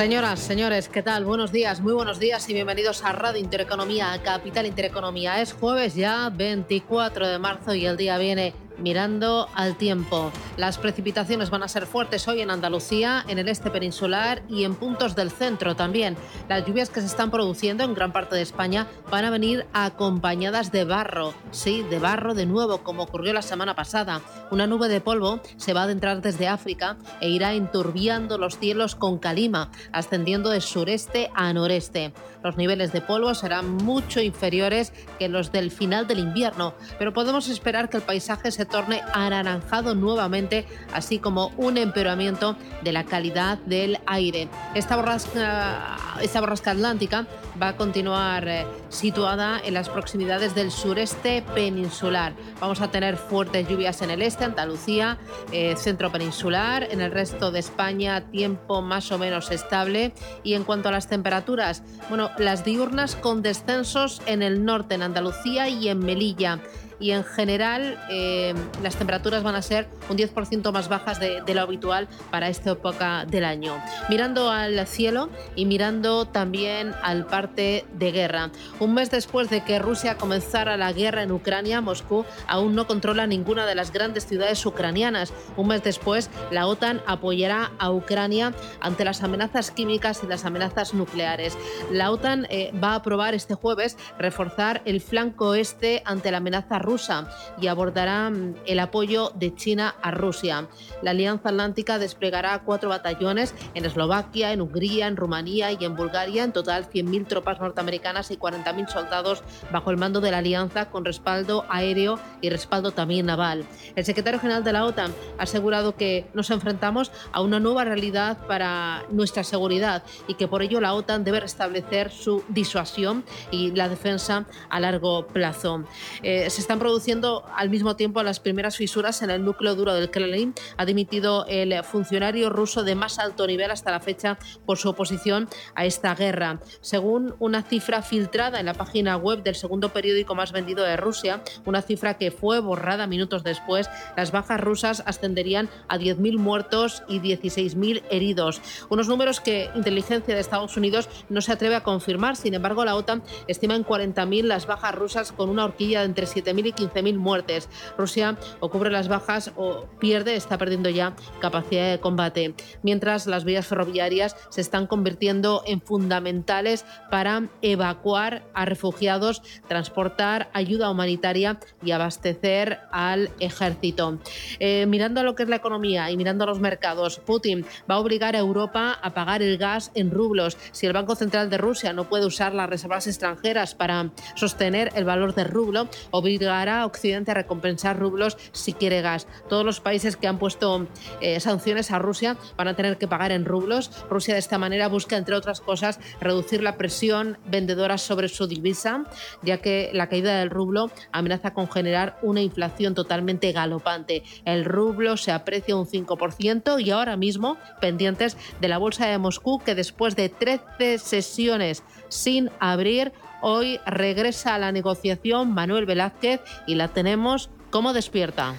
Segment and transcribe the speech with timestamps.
[0.00, 1.26] Señoras, señores, ¿qué tal?
[1.26, 5.42] Buenos días, muy buenos días y bienvenidos a Radio Intereconomía, Capital Intereconomía.
[5.42, 10.32] Es jueves ya, 24 de marzo y el día viene mirando al tiempo.
[10.56, 14.74] Las precipitaciones van a ser fuertes hoy en Andalucía, en el este peninsular y en
[14.74, 16.16] puntos del centro también.
[16.48, 20.72] Las lluvias que se están produciendo en gran parte de España van a venir acompañadas
[20.72, 21.34] de barro.
[21.50, 24.20] Sí, de barro de nuevo, como ocurrió la semana pasada.
[24.50, 28.94] Una nube de polvo se va a adentrar desde África e irá enturbiando los cielos
[28.94, 32.12] con calima, ascendiendo de sureste a noreste.
[32.42, 37.48] Los niveles de polvo serán mucho inferiores que los del final del invierno, pero podemos
[37.48, 43.58] esperar que el paisaje se torne anaranjado nuevamente, así como un empeoramiento de la calidad
[43.58, 44.48] del aire.
[44.74, 47.26] Esta borrasca, esta borrasca atlántica
[47.60, 52.32] va a continuar eh, situada en las proximidades del sureste peninsular.
[52.60, 55.18] Vamos a tener fuertes lluvias en el este, Andalucía,
[55.52, 60.12] eh, centro peninsular, en el resto de España tiempo más o menos estable.
[60.42, 65.02] Y en cuanto a las temperaturas, bueno, las diurnas con descensos en el norte, en
[65.02, 66.60] Andalucía y en Melilla
[67.00, 71.62] y en general eh, las temperaturas van a ser un 10% más bajas de, lo
[71.62, 73.82] habitual para esta época del año.
[74.08, 78.50] Mirando al cielo y mirando también al parte de guerra.
[78.78, 83.26] Un mes después de que Rusia comenzara la guerra en Ucrania, Moscú aún no controla
[83.26, 85.32] ninguna de las grandes ciudades ucranianas.
[85.56, 90.94] Un mes después, la OTAN apoyará a Ucrania ante las amenazas químicas y las amenazas
[90.94, 91.56] nucleares.
[91.90, 96.78] La OTAN eh, va a aprobar este jueves reforzar el flanco este ante la amenaza
[96.78, 97.28] rusa rusa
[97.60, 98.32] y abordará
[98.66, 100.66] el apoyo de China a Rusia.
[101.02, 106.42] La Alianza Atlántica desplegará cuatro batallones en Eslovaquia, en Hungría, en Rumanía y en Bulgaria,
[106.42, 111.04] en total 100.000 tropas norteamericanas y 40.000 soldados bajo el mando de la Alianza con
[111.04, 113.64] respaldo aéreo y respaldo también naval.
[113.94, 118.38] El secretario general de la OTAN ha asegurado que nos enfrentamos a una nueva realidad
[118.48, 123.88] para nuestra seguridad y que por ello la OTAN debe restablecer su disuasión y la
[123.88, 125.84] defensa a largo plazo.
[126.22, 130.10] Eh, se están produciendo al mismo tiempo las primeras fisuras en el núcleo duro del
[130.10, 130.54] Kremlin.
[130.78, 135.48] Ha dimitido el funcionario ruso de más alto nivel hasta la fecha por su oposición
[135.74, 136.58] a esta guerra.
[136.80, 141.42] Según una cifra filtrada en la página web del segundo periódico más vendido de Rusia,
[141.66, 147.20] una cifra que fue borrada minutos después, las bajas rusas ascenderían a 10.000 muertos y
[147.20, 148.62] 16.000 heridos.
[148.88, 152.36] Unos números que inteligencia de Estados Unidos no se atreve a confirmar.
[152.36, 156.26] Sin embargo, la OTAN estima en 40.000 las bajas rusas con una horquilla de entre
[156.26, 157.68] 7.000 15.000 muertes.
[157.96, 162.54] Rusia o cubre las bajas o pierde, está perdiendo ya capacidad de combate.
[162.82, 170.90] Mientras las vías ferroviarias se están convirtiendo en fundamentales para evacuar a refugiados, transportar ayuda
[170.90, 174.18] humanitaria y abastecer al ejército.
[174.58, 177.96] Eh, mirando a lo que es la economía y mirando a los mercados, Putin va
[177.96, 180.56] a obligar a Europa a pagar el gas en rublos.
[180.72, 185.04] Si el Banco Central de Rusia no puede usar las reservas extranjeras para sostener el
[185.04, 189.26] valor del rublo, obliga Occidente a recompensar rublos si quiere gas.
[189.48, 190.86] Todos los países que han puesto
[191.20, 193.90] eh, sanciones a Rusia van a tener que pagar en rublos.
[194.08, 199.04] Rusia de esta manera busca, entre otras cosas, reducir la presión vendedora sobre su divisa,
[199.42, 204.22] ya que la caída del rublo amenaza con generar una inflación totalmente galopante.
[204.44, 209.60] El rublo se aprecia un 5% y ahora mismo pendientes de la bolsa de Moscú
[209.60, 216.74] que después de 13 sesiones sin abrir Hoy regresa a la negociación Manuel Velázquez y
[216.74, 218.54] la tenemos como despierta.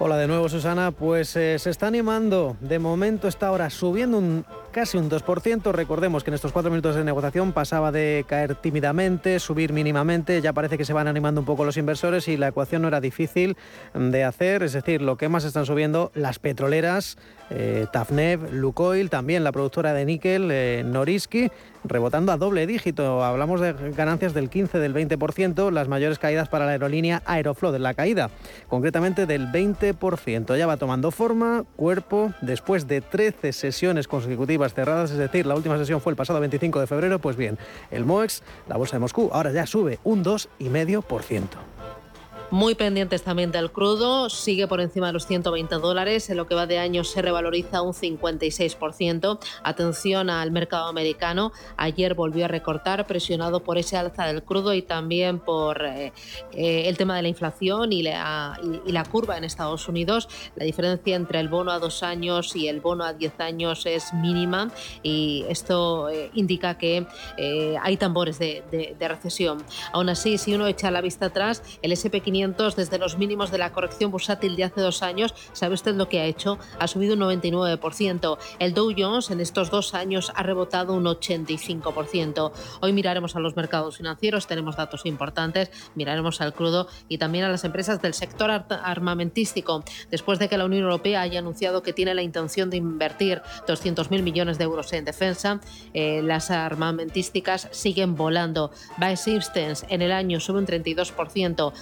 [0.00, 4.44] Hola de nuevo Susana, pues eh, se está animando, de momento está ahora subiendo un,
[4.72, 9.38] casi un 2%, recordemos que en estos cuatro minutos de negociación pasaba de caer tímidamente,
[9.38, 12.82] subir mínimamente, ya parece que se van animando un poco los inversores y la ecuación
[12.82, 13.56] no era difícil
[13.94, 17.16] de hacer, es decir, lo que más están subiendo las petroleras,
[17.50, 21.52] eh, Tafnev, Lukoil, también la productora de níquel, eh, Norisky,
[21.84, 23.22] rebotando a doble dígito.
[23.22, 27.94] Hablamos de ganancias del 15, del 20%, las mayores caídas para la aerolínea Aeroflot, la
[27.94, 28.30] caída
[28.68, 30.56] concretamente del 20%.
[30.56, 35.78] Ya va tomando forma, cuerpo, después de 13 sesiones consecutivas cerradas, es decir, la última
[35.78, 37.58] sesión fue el pasado 25 de febrero, pues bien,
[37.90, 41.73] el MOEX, la bolsa de Moscú, ahora ya sube un 2,5%.
[42.54, 46.54] Muy pendientes también del crudo, sigue por encima de los 120 dólares, en lo que
[46.54, 49.40] va de año se revaloriza un 56%.
[49.64, 54.82] Atención al mercado americano, ayer volvió a recortar, presionado por ese alza del crudo y
[54.82, 56.12] también por eh,
[56.52, 58.56] eh, el tema de la inflación y la,
[58.86, 60.28] y, la, curva en Estados Unidos.
[60.54, 64.14] La diferencia entre el bono a dos años y el bono a 10 años es
[64.14, 64.70] mínima
[65.02, 67.04] y esto eh, indica que
[67.82, 69.58] hay tambores de, de recesión.
[69.92, 73.72] Aún así, si uno echa la vista atrás, el SP500 desde los mínimos de la
[73.72, 76.58] corrección bursátil de hace dos años, ¿sabe usted lo que ha hecho?
[76.78, 78.38] Ha subido un 99%.
[78.58, 82.52] El Dow Jones en estos dos años ha rebotado un 85%.
[82.82, 87.48] Hoy miraremos a los mercados financieros, tenemos datos importantes, miraremos al crudo y también a
[87.48, 89.82] las empresas del sector armamentístico.
[90.10, 94.22] Después de que la Unión Europea haya anunciado que tiene la intención de invertir 200.000
[94.22, 95.60] millones de euros en defensa,
[95.94, 98.70] eh, las armamentísticas siguen volando.
[98.98, 101.72] Bae Systems en el año sube un 32%,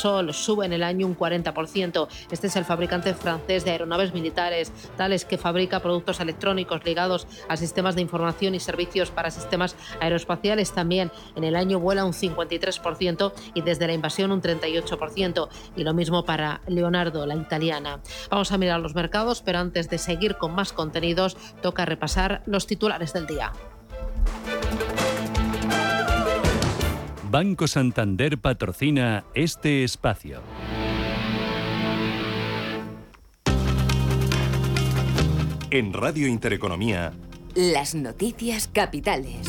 [0.00, 2.08] Dassault sube en el año un 40%.
[2.30, 7.56] Este es el fabricante francés de aeronaves militares, tales que fabrica productos electrónicos ligados a
[7.56, 10.72] sistemas de información y servicios para sistemas aeroespaciales.
[10.72, 15.48] También en el año vuela un 53% y desde la invasión un 38%.
[15.76, 18.00] Y lo mismo para Leonardo, la italiana.
[18.30, 22.66] Vamos a mirar los mercados, pero antes de seguir con más contenidos, toca repasar los
[22.66, 23.52] titulares del día.
[27.30, 30.40] Banco Santander patrocina este espacio.
[35.70, 37.12] En Radio Intereconomía.
[37.54, 39.46] Las noticias capitales.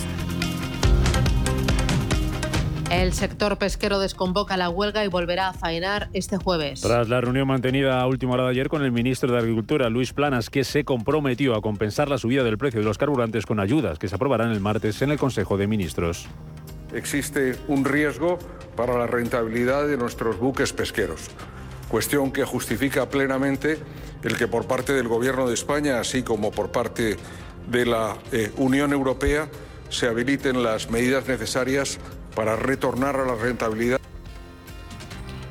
[2.92, 6.82] El sector pesquero desconvoca la huelga y volverá a faenar este jueves.
[6.82, 10.14] Tras la reunión mantenida a última hora de ayer con el ministro de Agricultura, Luis
[10.14, 13.98] Planas, que se comprometió a compensar la subida del precio de los carburantes con ayudas
[13.98, 16.28] que se aprobarán el martes en el Consejo de Ministros
[16.94, 18.40] existe un riesgo
[18.76, 21.30] para la rentabilidad de nuestros buques pesqueros,
[21.90, 23.78] cuestión que justifica plenamente
[24.24, 27.18] el que por parte del Gobierno de España, así como por parte
[27.70, 29.50] de la eh, Unión Europea,
[29.90, 31.98] se habiliten las medidas necesarias
[32.36, 34.00] para retornar a la rentabilidad.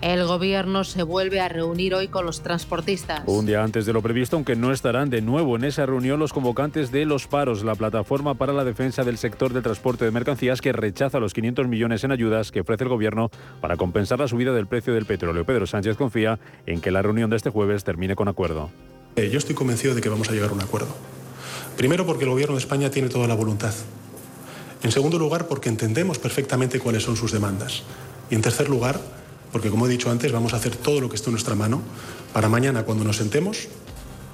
[0.02, 3.20] El gobierno se vuelve a reunir hoy con los transportistas.
[3.26, 6.32] Un día antes de lo previsto, aunque no estarán de nuevo en esa reunión los
[6.32, 10.62] convocantes de los paros, la plataforma para la defensa del sector de transporte de mercancías
[10.62, 13.30] que rechaza los 500 millones en ayudas que ofrece el gobierno
[13.60, 15.44] para compensar la subida del precio del petróleo.
[15.44, 18.70] Pedro Sánchez confía en que la reunión de este jueves termine con acuerdo.
[19.16, 20.94] Eh, yo estoy convencido de que vamos a llegar a un acuerdo.
[21.76, 23.74] Primero porque el gobierno de España tiene toda la voluntad.
[24.82, 27.82] En segundo lugar porque entendemos perfectamente cuáles son sus demandas.
[28.30, 29.19] Y en tercer lugar
[29.52, 31.82] porque como he dicho antes, vamos a hacer todo lo que esté en nuestra mano
[32.32, 33.68] para mañana, cuando nos sentemos,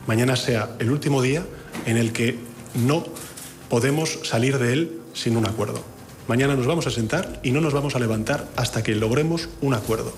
[0.06, 1.44] mañana sea el último día
[1.86, 2.38] en el que
[2.74, 3.04] no
[3.68, 5.82] podemos salir de él sin un acuerdo.
[6.28, 9.74] Mañana nos vamos a sentar y no nos vamos a levantar hasta que logremos un
[9.74, 10.12] acuerdo.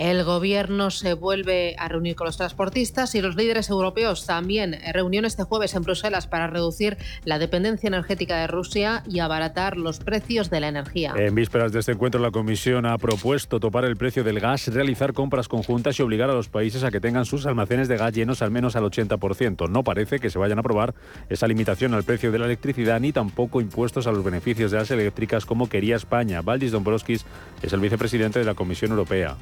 [0.00, 4.78] El gobierno se vuelve a reunir con los transportistas y los líderes europeos también.
[4.94, 9.98] Reunión este jueves en Bruselas para reducir la dependencia energética de Rusia y abaratar los
[9.98, 11.12] precios de la energía.
[11.18, 15.12] En vísperas de este encuentro, la Comisión ha propuesto topar el precio del gas, realizar
[15.12, 18.40] compras conjuntas y obligar a los países a que tengan sus almacenes de gas llenos
[18.40, 19.68] al menos al 80%.
[19.68, 20.94] No parece que se vayan a aprobar
[21.28, 24.90] esa limitación al precio de la electricidad ni tampoco impuestos a los beneficios de las
[24.90, 26.40] eléctricas como quería España.
[26.40, 27.26] Valdis Dombrovskis
[27.60, 29.36] es el vicepresidente de la Comisión Europea.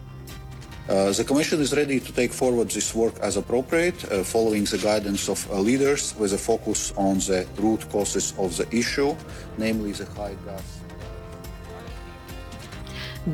[0.88, 4.78] Uh, the Commission is ready to take forward this work as appropriate, uh, following the
[4.78, 9.14] guidance of uh, leaders with a focus on the root causes of the issue,
[9.58, 10.77] namely the high gas.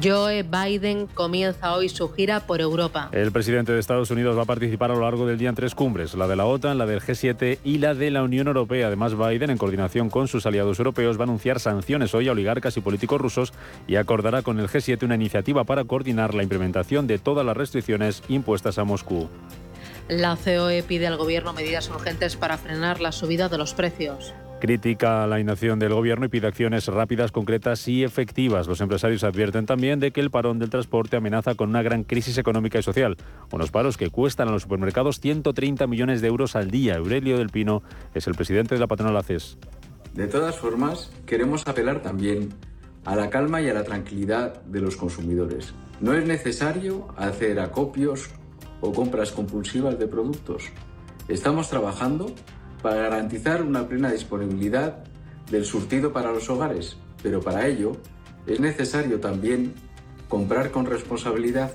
[0.02, 3.10] Joe Biden comienza hoy su gira por Europa.
[3.12, 5.74] El presidente de Estados Unidos va a participar a lo largo del día en tres
[5.74, 8.88] cumbres, la de la OTAN, la del G7 y la de la Unión Europea.
[8.88, 12.76] Además, Biden, en coordinación con sus aliados europeos, va a anunciar sanciones hoy a oligarcas
[12.76, 13.52] y políticos rusos
[13.86, 18.22] y acordará con el G7 una iniciativa para coordinar la implementación de todas las restricciones
[18.28, 19.28] impuestas a Moscú.
[20.08, 24.34] La COE pide al Gobierno medidas urgentes para frenar la subida de los precios.
[24.64, 28.66] Critica la inacción del gobierno y pide acciones rápidas, concretas y efectivas.
[28.66, 32.38] Los empresarios advierten también de que el parón del transporte amenaza con una gran crisis
[32.38, 33.18] económica y social.
[33.52, 36.97] Unos paros que cuestan a los supermercados 130 millones de euros al día.
[36.97, 37.83] Aurelio del Pino
[38.14, 39.59] es el presidente de la patronal ACES.
[40.14, 42.49] De todas formas, queremos apelar también
[43.04, 45.75] a la calma y a la tranquilidad de los consumidores.
[46.00, 48.30] No es necesario hacer acopios
[48.80, 50.71] o compras compulsivas de productos.
[51.28, 52.33] Estamos trabajando
[52.84, 54.98] para garantizar una plena disponibilidad
[55.50, 57.92] del surtido para los hogares, pero para ello
[58.46, 59.72] es necesario también
[60.28, 61.72] comprar con responsabilidad.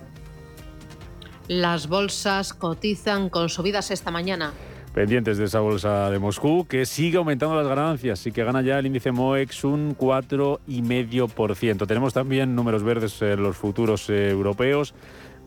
[1.48, 4.54] Las bolsas cotizan con subidas esta mañana.
[4.94, 8.78] Pendientes de esa bolsa de Moscú, que sigue aumentando las ganancias y que gana ya
[8.78, 11.88] el índice MOEX un 4,5%.
[11.88, 14.94] Tenemos también números verdes en los futuros eh, europeos.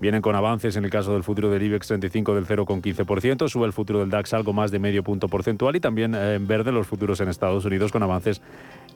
[0.03, 3.73] Vienen con avances en el caso del futuro del IBEX 35 del 0,15%, sube el
[3.73, 6.89] futuro del DAX algo más de medio punto porcentual y también eh, en verde los
[6.89, 8.43] futuros en Estados Unidos con avances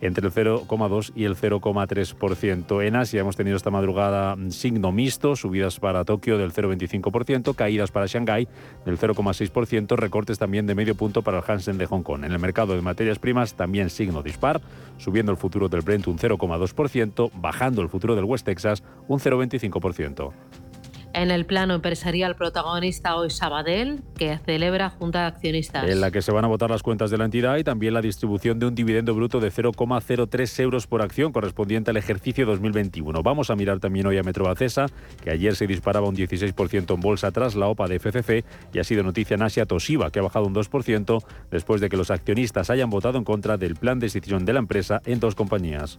[0.01, 2.85] entre el 0,2 y el 0,3%.
[2.85, 7.93] En Asia hemos tenido esta madrugada mm, signo mixto, subidas para Tokio del 0,25%, caídas
[7.93, 8.49] para Shanghái
[8.85, 12.25] del 0,6%, recortes también de medio punto para el Hansen de Hong Kong.
[12.25, 14.61] En el mercado de materias primas también signo dispar,
[14.99, 20.33] subiendo el futuro del Brent un 0,2%, bajando el futuro del West Texas un 0,25%.
[21.16, 25.88] En el plano empresarial, protagonista hoy Sabadell, que celebra Junta de Accionistas.
[25.88, 28.02] En la que se van a votar las cuentas de la entidad y también la
[28.02, 33.23] distribución de un dividendo bruto de 0,03 euros por acción correspondiente al ejercicio 2021.
[33.23, 34.88] Vamos a mirar también hoy a Metrobacesa,
[35.25, 38.44] que ayer se disparaba un 16% en bolsa tras la OPA de FCC
[38.75, 41.96] y ha sido noticia en Asia Toshiba, que ha bajado un 2% después de que
[41.96, 45.35] los accionistas hayan votado en contra del plan de decisión de la empresa en dos
[45.35, 45.99] compañías.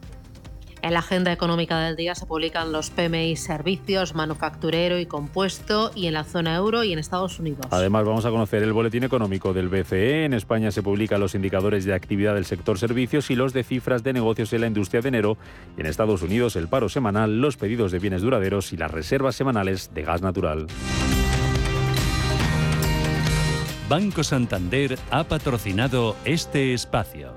[0.82, 6.08] En la agenda económica del día se publican los PMI servicios, manufacturero y compuesto y
[6.08, 7.66] en la zona euro y en Estados Unidos.
[7.72, 10.26] Además vamos a conocer el boletín económico del BCE.
[10.26, 14.04] En España se publican los indicadores de actividad del sector servicios y los de cifras
[14.04, 15.38] de negocios en la industria de enero.
[15.78, 19.36] Y en Estados Unidos el paro semanal, los pedidos de bienes duraderos y las reservas
[19.36, 20.68] semanales de gas natural.
[23.90, 27.37] Banco Santander ha patrocinado este espacio.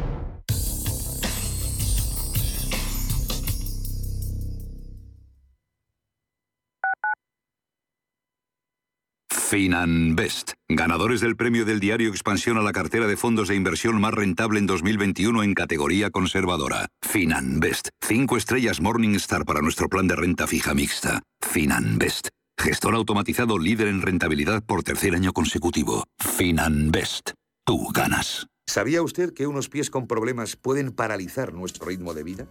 [9.51, 14.13] Finanbest, ganadores del premio del diario Expansión a la cartera de fondos de inversión más
[14.13, 16.87] rentable en 2021 en categoría conservadora.
[17.01, 21.21] Finanbest, cinco estrellas Morningstar para nuestro plan de renta fija mixta.
[21.41, 26.05] Finanbest, gestor automatizado líder en rentabilidad por tercer año consecutivo.
[26.17, 27.31] Finanbest,
[27.65, 28.47] tú ganas.
[28.65, 32.47] ¿Sabía usted que unos pies con problemas pueden paralizar nuestro ritmo de vida?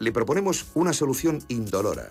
[0.00, 2.10] Le proponemos una solución indolora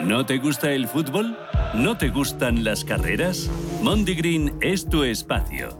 [0.04, 1.36] ¿No te gusta el fútbol?
[1.74, 3.50] ¿No te gustan las carreras?
[3.82, 5.80] Mondigreen es tu espacio.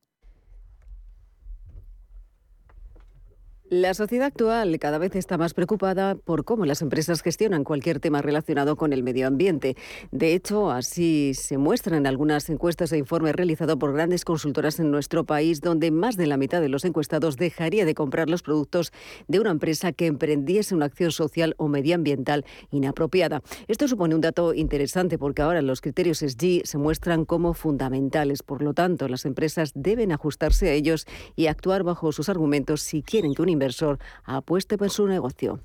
[3.73, 8.21] La sociedad actual cada vez está más preocupada por cómo las empresas gestionan cualquier tema
[8.21, 9.77] relacionado con el medio ambiente.
[10.11, 14.91] De hecho, así se muestran en algunas encuestas e informes realizados por grandes consultoras en
[14.91, 18.91] nuestro país, donde más de la mitad de los encuestados dejaría de comprar los productos
[19.29, 23.41] de una empresa que emprendiese una acción social o medioambiental inapropiada.
[23.69, 28.43] Esto supone un dato interesante porque ahora los criterios SG se muestran como fundamentales.
[28.43, 33.01] Por lo tanto, las empresas deben ajustarse a ellos y actuar bajo sus argumentos si
[33.01, 35.59] quieren que un inversor apueste por su negocio.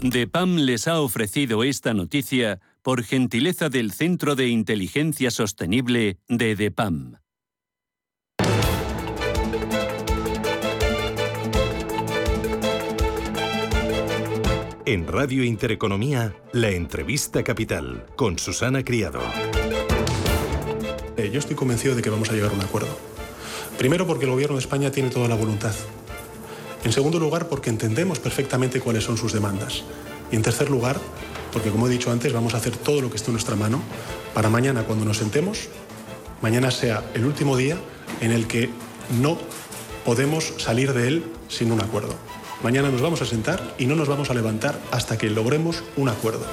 [0.00, 7.16] DEPAM les ha ofrecido esta noticia por gentileza del Centro de Inteligencia Sostenible de DEPAM.
[14.84, 19.20] En Radio Intereconomía, la entrevista capital con Susana Criado.
[21.16, 22.96] Eh, yo estoy convencido de que vamos a llegar a un acuerdo.
[23.78, 25.74] Primero porque el Gobierno de España tiene toda la voluntad.
[26.84, 29.84] En segundo lugar porque entendemos perfectamente cuáles son sus demandas.
[30.30, 30.98] Y en tercer lugar
[31.52, 33.80] porque como he dicho antes vamos a hacer todo lo que esté en nuestra mano
[34.34, 35.68] para mañana cuando nos sentemos,
[36.40, 37.76] mañana sea el último día
[38.20, 38.70] en el que
[39.20, 39.38] no
[40.04, 42.14] podemos salir de él sin un acuerdo.
[42.62, 46.08] Mañana nos vamos a sentar y no nos vamos a levantar hasta que logremos un
[46.08, 46.46] acuerdo.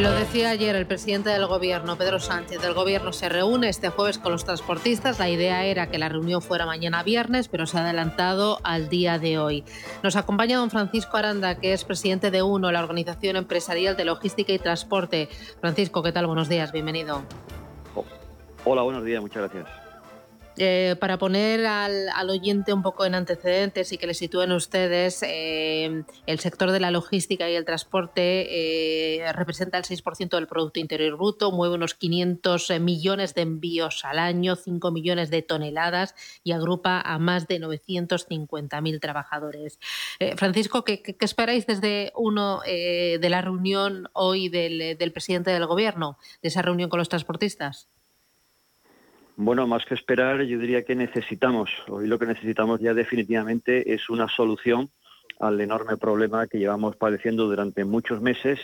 [0.00, 2.64] Lo decía ayer el presidente del gobierno, Pedro Sánchez.
[2.64, 5.18] El gobierno se reúne este jueves con los transportistas.
[5.18, 9.18] La idea era que la reunión fuera mañana viernes, pero se ha adelantado al día
[9.18, 9.64] de hoy.
[10.02, 14.52] Nos acompaña don Francisco Aranda, que es presidente de UNO, la Organización Empresarial de Logística
[14.52, 15.28] y Transporte.
[15.60, 16.26] Francisco, ¿qué tal?
[16.26, 17.22] Buenos días, bienvenido.
[18.64, 19.81] Hola, buenos días, muchas gracias.
[20.58, 26.04] Eh, para poner al, oyente un poco en antecedentes y que le sitúen ustedes, eh,
[26.26, 31.16] el sector de la logística y el transporte eh, representa el 6% del Producto Interior
[31.16, 37.00] Bruto, mueve unos 500 millones de envíos al año, 5 millones de toneladas y agrupa
[37.00, 39.78] a más de 950.000 trabajadores.
[40.36, 46.48] Francisco, ¿qué, esperáis desde uno de la reunión hoy del, del presidente del Gobierno, de
[46.48, 47.88] esa reunión con los transportistas?
[49.44, 54.08] Bueno, más que esperar, yo diría que necesitamos, hoy lo que necesitamos ya definitivamente es
[54.08, 54.88] una solución
[55.40, 58.60] al enorme problema que llevamos padeciendo durante muchos meses,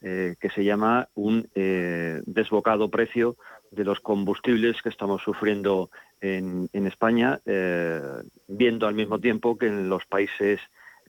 [0.00, 3.36] eh, que se llama un eh, desbocado precio
[3.72, 5.90] de los combustibles que estamos sufriendo
[6.22, 8.00] en, España, eh,
[8.48, 10.60] viendo al mismo tiempo que en los países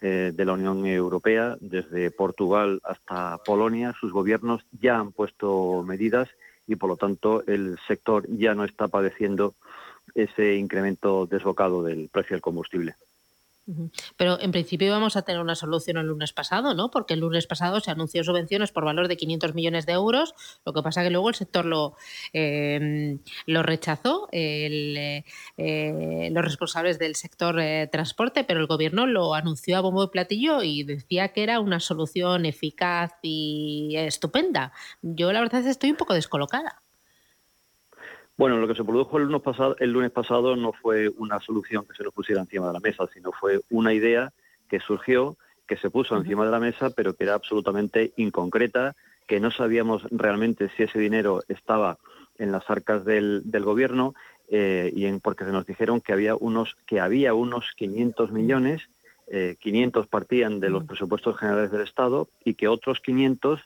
[0.02, 6.28] de la Unión Europea, desde Portugal hasta Polonia, sus gobiernos ya han puesto medidas
[6.68, 9.56] y por lo tanto el sector ya no está padeciendo
[10.16, 12.96] ese incremento desbocado del precio del combustible.
[14.18, 16.92] Pero en principio íbamos a tener una solución el lunes pasado, ¿no?
[16.92, 20.34] Porque el lunes pasado se anunció subvenciones por valor de 500 millones de euros.
[20.66, 21.96] Lo que pasa que luego el sector lo,
[22.34, 25.24] em, lo rechazó, eh,
[26.32, 30.62] los responsables del sector eh, transporte, pero el gobierno lo anunció a bombo y platillo
[30.64, 34.74] y decía que era una solución eficaz y estupenda.
[35.02, 36.83] Yo la verdad es que estoy un poco descolocada.
[38.44, 41.86] Bueno, lo que se produjo el lunes, pasado, el lunes pasado no fue una solución
[41.86, 44.34] que se nos pusiera encima de la mesa, sino fue una idea
[44.68, 49.40] que surgió, que se puso encima de la mesa, pero que era absolutamente inconcreta, que
[49.40, 52.00] no sabíamos realmente si ese dinero estaba
[52.38, 54.14] en las arcas del, gobierno
[54.50, 58.82] eh, y en, porque se nos dijeron que había unos que había unos 500 millones,
[59.62, 63.62] 500 eh, partían de los presupuestos generales del Estado y que otros 500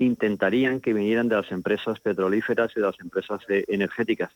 [0.00, 4.30] intentarían que vinieran de las empresas petrolíferas y de las empresas energéticas.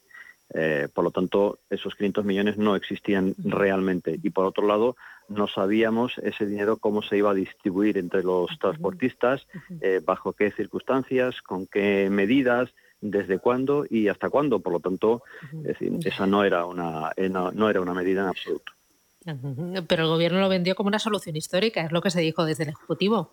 [0.52, 4.18] Eh, por lo tanto, esos 500 millones no existían realmente.
[4.22, 4.96] Y por otro lado,
[5.28, 9.46] no sabíamos ese dinero cómo se iba a distribuir entre los transportistas,
[9.80, 14.60] eh, bajo qué circunstancias, con qué medidas, desde cuándo y hasta cuándo.
[14.60, 15.22] Por lo tanto,
[16.04, 18.72] esa no era una, eh, no era una medida en absoluto.
[19.88, 22.64] Pero el gobierno lo vendió como una solución histórica, es lo que se dijo desde
[22.64, 23.32] el Ejecutivo.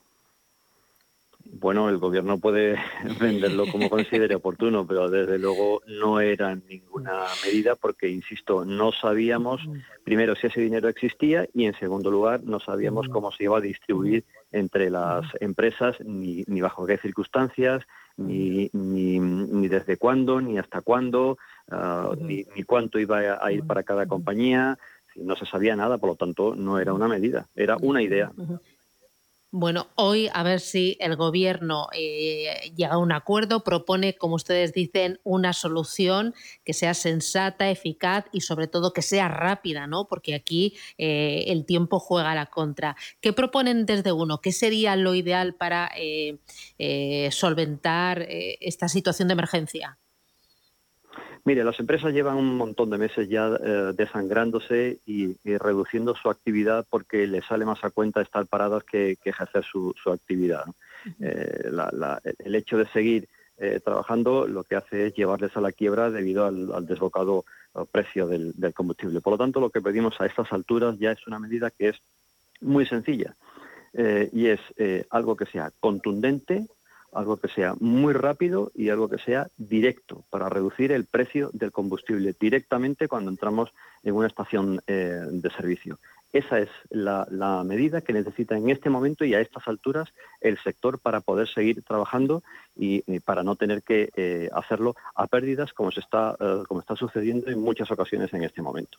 [1.54, 2.76] Bueno, el gobierno puede
[3.20, 9.62] venderlo como considere oportuno, pero desde luego no era ninguna medida porque, insisto, no sabíamos,
[10.04, 13.62] primero, si ese dinero existía y, en segundo lugar, no sabíamos cómo se iba a
[13.62, 17.84] distribuir entre las empresas, ni, bajo qué circunstancias,
[18.16, 21.38] ni, ni, desde cuándo, ni hasta cuándo,
[21.70, 24.78] ah, ni, ni cuánto iba a ir para cada compañía.
[25.16, 28.32] No se sabía nada, por lo tanto, no era una medida, era una idea.
[29.54, 34.72] Bueno, hoy a ver si el gobierno eh, llega a un acuerdo, propone, como ustedes
[34.74, 36.34] dicen, una solución
[36.64, 40.08] que sea sensata, eficaz y sobre todo que sea rápida, ¿no?
[40.08, 42.96] Porque aquí eh, el tiempo juega a la contra.
[43.20, 44.40] ¿Qué proponen desde uno?
[44.40, 46.40] ¿Qué sería lo ideal para eh,
[47.32, 50.01] solventar esta situación de emergencia?
[51.43, 56.86] Mire, las empresas llevan un montón de meses ya eh, desangrándose y, reduciendo su actividad
[56.89, 60.65] porque les sale más a cuenta estar paradas que, ejercer su, actividad.
[61.19, 61.71] Eh,
[62.39, 63.27] el hecho de seguir
[63.58, 67.45] eh, trabajando lo que hace es llevarles a la quiebra debido al, desbocado
[67.91, 69.21] precio del, del, combustible.
[69.21, 71.97] Por lo tanto, lo que pedimos a estas alturas ya es una medida que es
[72.60, 73.36] muy sencilla
[74.32, 74.60] y es
[75.10, 76.67] algo que sea contundente,
[77.12, 81.71] algo que sea muy rápido y algo que sea directo para reducir el precio del
[81.71, 86.00] combustible directamente cuando entramos en una estación eh, de servicio.
[86.34, 87.28] esa es la,
[87.65, 91.84] medida que necesita en este momento y a estas alturas el sector para poder seguir
[91.84, 92.43] trabajando
[92.76, 96.95] y, para no tener que eh, hacerlo a pérdidas como se está eh, como está
[96.95, 98.97] sucediendo en muchas ocasiones en este momento.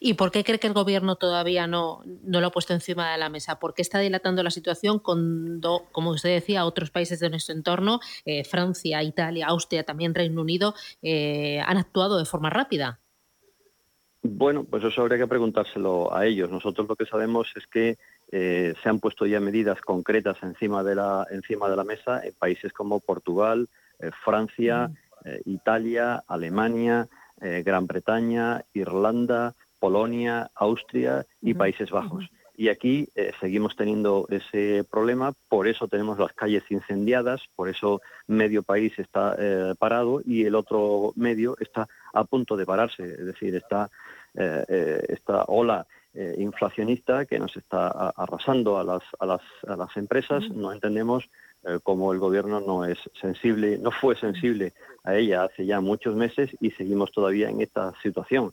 [0.00, 3.18] ¿Y por qué cree que el gobierno todavía no, no, lo ha puesto encima de
[3.18, 3.58] la mesa?
[3.58, 8.00] ¿Por qué está dilatando la situación cuando, como usted decía, otros países de nuestro entorno,
[8.24, 13.00] eh, Francia, Italia, Austria, también Reino Unido, han actuado de forma rápida?
[14.22, 16.50] Bueno, pues eso habría que preguntárselo a ellos.
[16.50, 17.98] Nosotros lo que sabemos es que
[18.32, 22.34] eh, se han puesto ya medidas concretas encima de la, encima de la mesa en
[22.34, 23.68] países como Portugal,
[24.00, 24.90] eh, Francia,
[25.24, 27.08] eh, Italia, Alemania,
[27.40, 32.28] Gran Bretaña, Irlanda, Polonia, Austria y Países Bajos.
[32.56, 33.08] Y aquí
[33.40, 39.36] seguimos teniendo ese problema, por eso tenemos las calles incendiadas, por eso medio país está
[39.78, 43.88] parado y el otro medio está a punto de pararse, es decir, está
[44.34, 49.74] eh, eh, esta ola eh, inflacionista que nos está arrasando a las, a las, a
[49.74, 50.48] las empresas.
[50.50, 51.28] No entendemos
[51.82, 54.72] cómo el gobierno no es sensible, no fue sensible
[55.04, 58.52] a ella hace ya muchos meses y seguimos todavía en esta situación.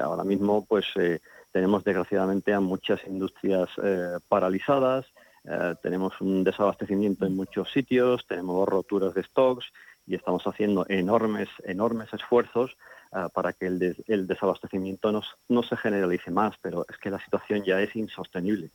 [0.00, 0.86] ahora mismo, pues
[1.52, 3.68] tenemos desgraciadamente a muchas industrias
[4.28, 5.06] paralizadas,
[5.82, 9.66] tenemos un desabastecimiento en muchos sitios, tenemos roturas de stocks
[10.06, 12.76] y estamos haciendo enormes, enormes esfuerzos
[13.32, 17.80] para que el, el desabastecimiento no se generalice más, pero es que la situación ya
[17.80, 18.70] es insostenible.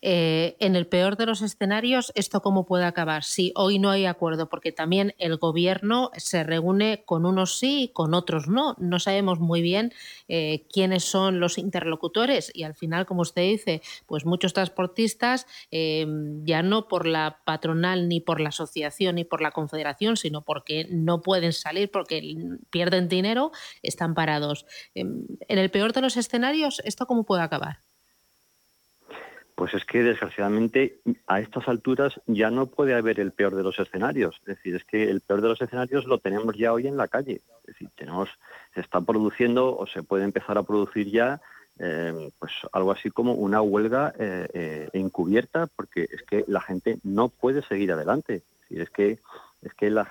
[0.00, 3.24] Eh, en el peor de los escenarios, ¿esto cómo puede acabar?
[3.24, 7.88] Si hoy no hay acuerdo, porque también el gobierno se reúne con unos sí y
[7.88, 8.74] con otros no.
[8.78, 9.92] No sabemos muy bien
[10.28, 16.06] eh, quiénes son los interlocutores y al final, como usted dice, pues muchos transportistas, eh,
[16.44, 20.86] ya no por la patronal ni por la asociación ni por la confederación, sino porque
[20.90, 22.34] no pueden salir, porque
[22.70, 23.52] pierden dinero,
[23.82, 24.66] están parados.
[24.94, 27.93] en el peor de los escenarios, ¿esto cómo puede acabar?
[29.54, 33.78] Pues es que desgraciadamente a estas alturas ya no puede haber el peor de los
[33.78, 34.36] escenarios.
[34.40, 37.06] Es decir, es que el peor de los escenarios lo tenemos ya hoy en la
[37.06, 37.40] calle.
[37.60, 38.28] Es decir, tenemos,
[38.74, 41.40] se está produciendo o se puede empezar a producir ya
[41.78, 46.98] eh, pues algo así como una huelga eh, eh, encubierta porque es que la gente
[47.02, 48.42] no puede seguir adelante.
[48.70, 49.18] Es, es que
[49.62, 50.06] es que la,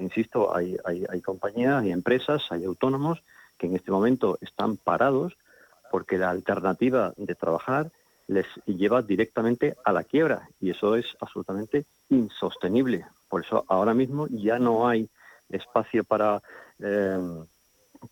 [0.00, 3.22] insisto, hay, hay, hay compañías, hay empresas, hay autónomos
[3.58, 5.36] que en este momento están parados
[5.90, 7.90] porque la alternativa de trabajar
[8.28, 13.06] les lleva directamente a la quiebra y eso es absolutamente insostenible.
[13.28, 15.08] Por eso ahora mismo ya no hay
[15.48, 16.42] espacio para,
[16.80, 17.18] eh,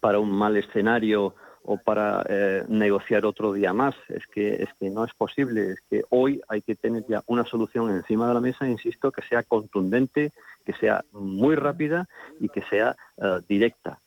[0.01, 1.35] para un mal escenario
[1.67, 3.95] o para eh, negociar otro día más.
[4.09, 5.73] Es que, es que no es posible.
[5.73, 9.23] Es que hoy hay que tener ya una solución encima de la mesa, insisto, que
[9.23, 10.33] sea contundente,
[10.65, 12.07] que sea muy rápida
[12.39, 14.01] y que sea eh, directa.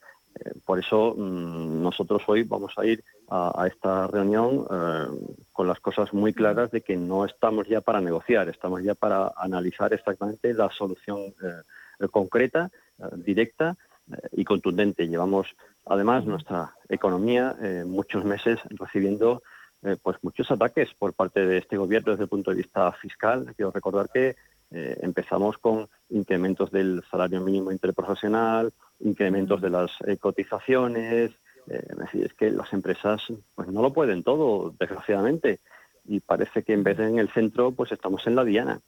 [0.66, 6.14] Por eso mm, nosotros hoy vamos a ir a, esta reunión eh, con las cosas
[6.14, 10.70] muy claras de que no estamos ya para negociar, estamos ya para analizar exactamente la
[10.70, 12.70] solución eh, concreta,
[13.00, 13.76] eh, directa
[14.32, 15.08] y contundente.
[15.08, 15.48] Llevamos
[15.86, 19.44] además nuestra economía muchos meses recibiendo
[20.02, 23.54] pues muchos ataques por parte de este gobierno desde el punto de vista fiscal.
[23.58, 24.38] Quiero recordar que
[24.72, 31.32] empezamos con incrementos del salario mínimo interprofesional, incrementos de las cotizaciones,
[31.70, 33.22] eh, es que las empresas
[33.56, 35.60] pues no lo pueden todo, desgraciadamente,
[36.06, 38.82] y parece que en vez de en el centro, pues estamos en la diana.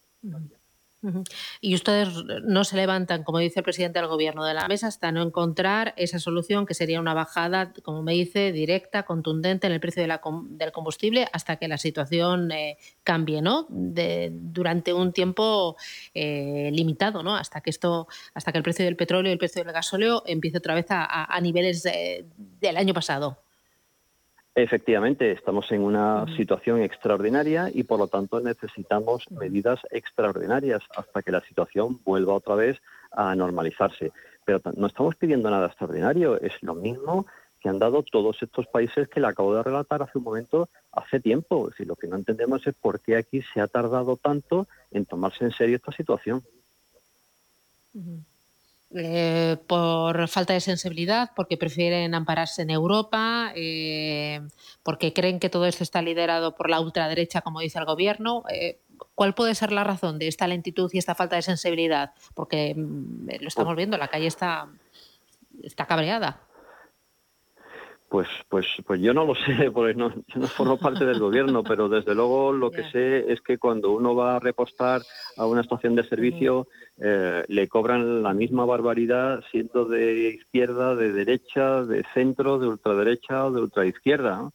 [1.62, 2.10] Y ustedes
[2.44, 5.94] no se levantan, como dice el presidente del gobierno, de la mesa hasta no encontrar
[5.98, 10.72] esa solución que sería una bajada, como me dice, directa, contundente en el precio del
[10.72, 13.66] combustible hasta que la situación eh, cambie, ¿no?
[13.70, 15.78] De, durante un tiempo
[16.14, 17.36] eh, limitado, ¿no?
[17.36, 20.58] Hasta que esto, hasta que el precio del petróleo y el precio del gasóleo empiece
[20.58, 23.49] otra vez a, niveles del año pasado.
[24.56, 31.32] Efectivamente, estamos en una situación extraordinaria y por lo tanto necesitamos medidas extraordinarias hasta que
[31.32, 32.78] la situación vuelva otra vez
[33.12, 34.12] a normalizarse.
[34.46, 37.26] Pero no estamos pidiendo nada extraordinario, es lo mismo
[37.60, 41.20] que han dado todos estos países que le acabo de relatar hace un momento, hace
[41.20, 41.70] tiempo.
[41.70, 45.44] Es lo que no entendemos es por qué aquí se ha tardado tanto en tomarse
[45.44, 46.42] en serio esta situación.
[48.96, 54.42] Eh, por falta de sensibilidad, porque prefieren ampararse en Europa, eh,
[54.82, 58.44] porque creen que todo esto está liderado por la ultraderecha, como dice el gobierno.
[58.52, 58.80] Eh,
[59.14, 62.14] ¿Cuál puede ser la razón de esta lentitud y esta falta de sensibilidad?
[62.34, 64.70] Porque mm, lo estamos viendo, la calle está,
[65.62, 66.42] está cabreada.
[68.10, 71.64] Pues, pues, pues yo no lo sé, porque no, yo no formo parte del gobierno,
[71.64, 75.02] pero desde luego lo que sé es que cuando uno va a repostar
[75.38, 76.68] a una estación de servicio,
[76.98, 83.46] eh, le cobran la misma barbaridad siendo de izquierda, de derecha, de centro, de ultraderecha
[83.46, 84.50] o de ultraizquierda.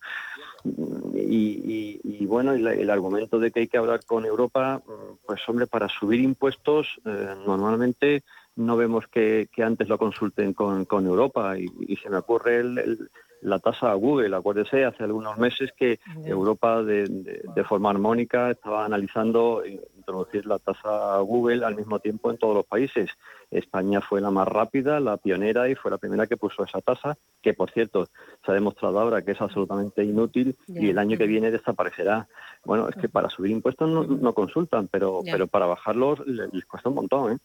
[1.15, 4.83] Y, bueno, el, argumento de que hay que hablar con Europa,
[5.27, 8.25] pues hombre, para subir impuestos eh, normalmente
[8.57, 13.11] no vemos que, antes lo consulten con, Europa y, se me ocurre el,
[13.45, 14.35] la tasa a Google.
[14.35, 21.21] Acuérdese, hace algunos meses que Europa de, forma armónica estaba analizando introducir la tasa a
[21.21, 23.11] Google al mismo tiempo en todos los países.
[23.51, 27.17] España fue la más rápida, la pionera y fue la primera que puso esa tasa,
[27.41, 28.07] que por cierto
[28.45, 32.27] se ha demostrado ahora que es absolutamente inútil y el año que viene desaparecerá.
[32.65, 36.95] Bueno, es que para subir impuestos no, consultan, pero, pero para bajarlos les, cuesta un
[36.95, 37.33] montón.
[37.33, 37.39] ¿eh?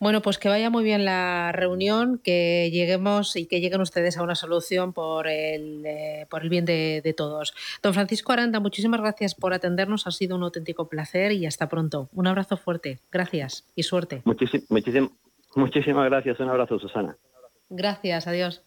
[0.00, 4.22] Bueno, pues que vaya muy bien la reunión, que lleguemos y que lleguen ustedes a
[4.22, 7.54] una solución por el, eh, por el bien de, todos.
[7.82, 12.08] Don Francisco Aranda, muchísimas gracias por atendernos, ha sido un auténtico placer y hasta pronto.
[12.12, 14.22] Un abrazo fuerte, gracias y suerte.
[15.56, 17.16] muchísimas gracias, un abrazo Susana.
[17.70, 18.62] Gracias, adiós.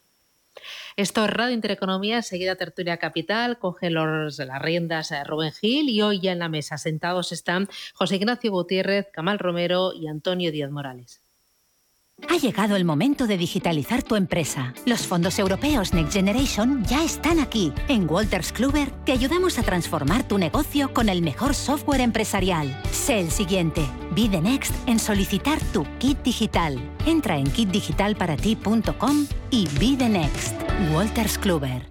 [0.97, 6.01] Esto es Radio Intereconomía, seguida Tertulia Capital, coge los, las riendas a Rubén Gil y
[6.01, 10.71] hoy ya en la mesa sentados están José Ignacio Gutiérrez, Camal Romero y Antonio Díaz
[10.71, 11.21] Morales.
[12.29, 14.73] Ha llegado el momento de digitalizar tu empresa.
[14.85, 17.73] Los fondos europeos Next Generation ya están aquí.
[17.87, 22.75] En Walters Kluber te ayudamos a transformar tu negocio con el mejor software empresarial.
[22.91, 23.85] Sé el siguiente.
[24.15, 26.79] Be the next en solicitar tu kit digital.
[27.05, 30.55] Entra en kitdigitalparati.com y be the next.
[30.93, 31.90] Walters Kluber.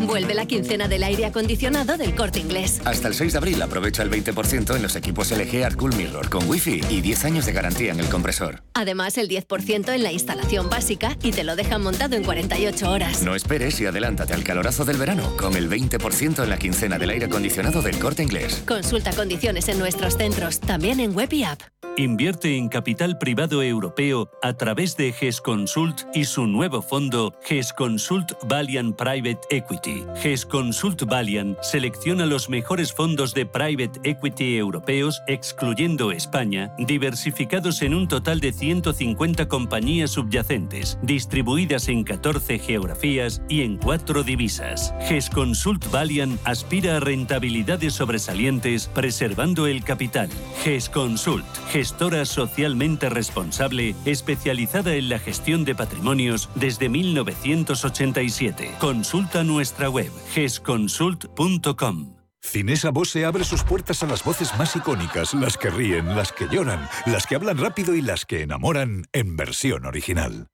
[0.00, 2.80] Vuelve la quincena del aire acondicionado del corte inglés.
[2.84, 6.28] Hasta el 6 de abril aprovecha el 20% en los equipos LG Art Cool Mirror
[6.28, 8.62] con Wi-Fi y 10 años de garantía en el compresor.
[8.74, 13.22] Además, el 10% en la instalación básica y te lo dejan montado en 48 horas.
[13.22, 17.10] No esperes y adelántate al calorazo del verano con el 20% en la quincena del
[17.10, 18.62] aire acondicionado del corte inglés.
[18.66, 21.60] Consulta condiciones en nuestros centros, también en web y app.
[21.98, 27.74] Invierte en capital privado europeo a través de GES Consult y su nuevo fondo GES
[27.74, 29.81] Consult Valiant Private Equity.
[29.82, 37.94] GES Consult Valiant selecciona los mejores fondos de private equity europeos, excluyendo España, diversificados en
[37.94, 44.94] un total de 150 compañías subyacentes, distribuidas en 14 geografías y en 4 divisas.
[45.08, 50.28] GES Consult Valiant aspira a rentabilidades sobresalientes preservando el capital.
[50.62, 58.72] GES Consult gestora socialmente responsable especializada en la gestión de patrimonios desde 1987.
[58.78, 59.42] Consulta
[59.72, 62.16] nuestra web gesconsult.com.
[62.44, 66.48] Cinesa Bose abre sus puertas a las voces más icónicas, las que ríen, las que
[66.48, 70.48] lloran, las que hablan rápido y las que enamoran en versión original.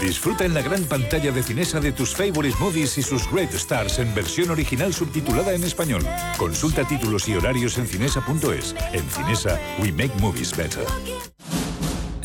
[0.00, 3.98] Disfruta en la gran pantalla de Cinesa de tus favorite movies y sus great stars
[3.98, 6.06] en versión original subtitulada en español.
[6.38, 8.74] Consulta títulos y horarios en cinesa.es.
[8.92, 10.86] En Cinesa, we make movies better.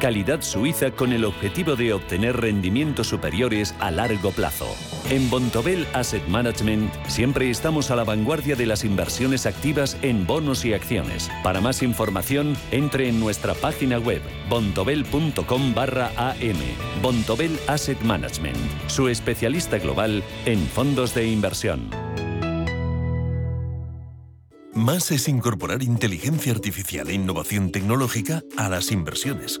[0.00, 4.66] calidad suiza con el objetivo de obtener rendimientos superiores a largo plazo.
[5.10, 10.64] En Bontobel Asset Management siempre estamos a la vanguardia de las inversiones activas en bonos
[10.64, 11.30] y acciones.
[11.44, 16.58] Para más información, entre en nuestra página web bontobel.com barra am.
[17.02, 18.56] Bontobel Asset Management,
[18.88, 21.90] su especialista global en fondos de inversión.
[24.72, 29.60] Más es incorporar inteligencia artificial e innovación tecnológica a las inversiones.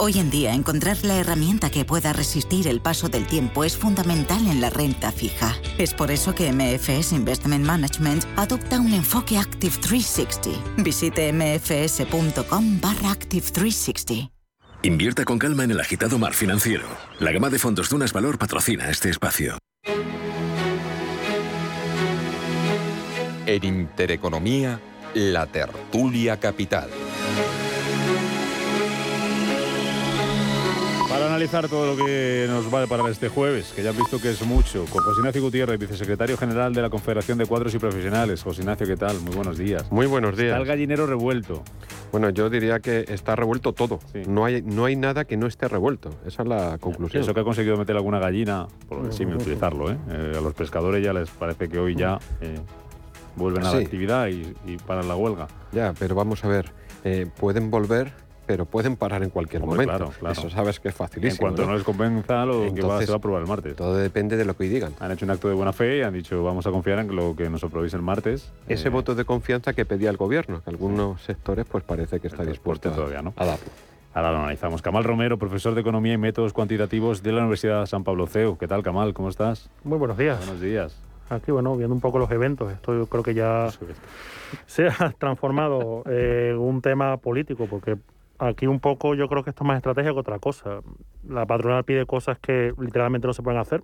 [0.00, 4.46] Hoy en día, encontrar la herramienta que pueda resistir el paso del tiempo es fundamental
[4.46, 5.56] en la renta fija.
[5.76, 10.82] Es por eso que MFS Investment Management adopta un enfoque Active 360.
[10.84, 14.30] Visite mfs.com barra Active 360.
[14.84, 16.86] Invierta con calma en el agitado mar financiero.
[17.18, 19.58] La gama de fondos Dunas Valor patrocina este espacio.
[23.46, 24.78] En Intereconomía,
[25.14, 26.88] la tertulia capital.
[31.08, 34.20] Para analizar todo lo que nos va a deparar este jueves, que ya han visto
[34.20, 37.78] que es mucho, con José Ignacio Gutiérrez, vicesecretario general de la Confederación de Cuadros y
[37.78, 38.42] Profesionales.
[38.42, 39.18] José Ignacio, ¿qué tal?
[39.20, 39.90] Muy buenos días.
[39.90, 40.48] Muy buenos días.
[40.50, 41.62] Está el gallinero revuelto.
[42.12, 44.00] Bueno, yo diría que está revuelto todo.
[44.26, 46.10] No, hay, no hay nada que no esté revuelto.
[46.26, 47.22] Esa es la conclusión.
[47.22, 49.96] Eso que ha conseguido meter alguna gallina, por sí, utilizarlo, ¿eh?
[50.10, 50.34] ¿eh?
[50.36, 52.58] A los pescadores ya les parece que hoy ya eh,
[53.34, 55.48] vuelven a la actividad y, y paran la huelga.
[55.72, 56.70] Ya, pero vamos a ver,
[57.04, 58.12] eh, pueden volver
[58.48, 59.84] pero pueden parar en cualquier momento.
[59.84, 60.32] Claro, claro.
[60.32, 61.48] Eso sabes que es facilísimo.
[61.48, 61.68] En cuanto ¿no?
[61.68, 63.76] no, les convenza, lo Entonces, que va, se va a aprobar el martes.
[63.76, 64.94] Todo depende de lo que hoy digan.
[65.00, 67.36] Han hecho un acto de buena fe y han dicho vamos a confiar en lo
[67.36, 68.50] que nos aprobéis el martes.
[68.66, 72.28] Ese Eh, voto de confianza que pedía el gobierno, que algunos sectores pues parece que
[72.28, 73.34] está dispuesto a, todavía, ¿no?
[73.36, 73.66] a darlo.
[74.14, 74.80] Ahora lo analizamos.
[74.80, 78.56] Camal Romero, profesor de Economía y Métodos Cuantitativos de la Universidad San Pablo CEU.
[78.56, 79.12] ¿Qué tal, Camal?
[79.12, 79.68] ¿Cómo estás?
[79.84, 80.38] Muy buenos días.
[80.38, 80.98] Buenos días.
[81.28, 83.68] Aquí, bueno, viendo un poco los eventos, esto yo creo que ya
[84.66, 87.98] se ha transformado en un tema político, porque
[88.38, 90.80] aquí un poco yo creo que esto es más estrategia que otra cosa.
[91.28, 93.82] La patronal pide cosas que literalmente no se pueden hacer.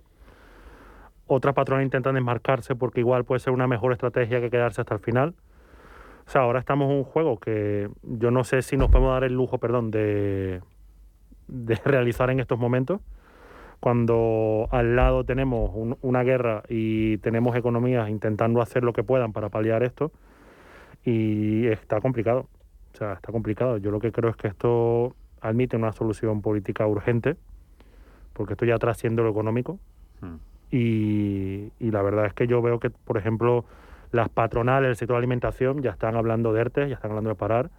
[1.27, 4.99] Otras patronales intentan desmarcarse porque igual puede ser una mejor estrategia que quedarse hasta el
[4.99, 5.33] final.
[6.27, 9.23] O sea, ahora estamos en un juego que yo no sé si nos podemos dar
[9.23, 10.61] el lujo, perdón, de,
[11.85, 13.01] realizar en estos momentos
[13.79, 19.33] cuando al lado tenemos un- una guerra y tenemos economías intentando hacer lo que puedan
[19.33, 20.11] para paliar esto
[21.03, 22.47] y está complicado.
[22.95, 23.75] O sea, está complicado.
[23.77, 27.35] Yo lo que creo es que esto admite una solución política urgente,
[28.31, 29.79] porque esto ya trasciende lo económico.
[30.71, 33.65] Y, y la verdad es que yo veo que, por ejemplo,
[34.13, 37.35] las patronales del sector de alimentación ya están hablando de ERTE, ya están hablando de
[37.35, 37.69] parar.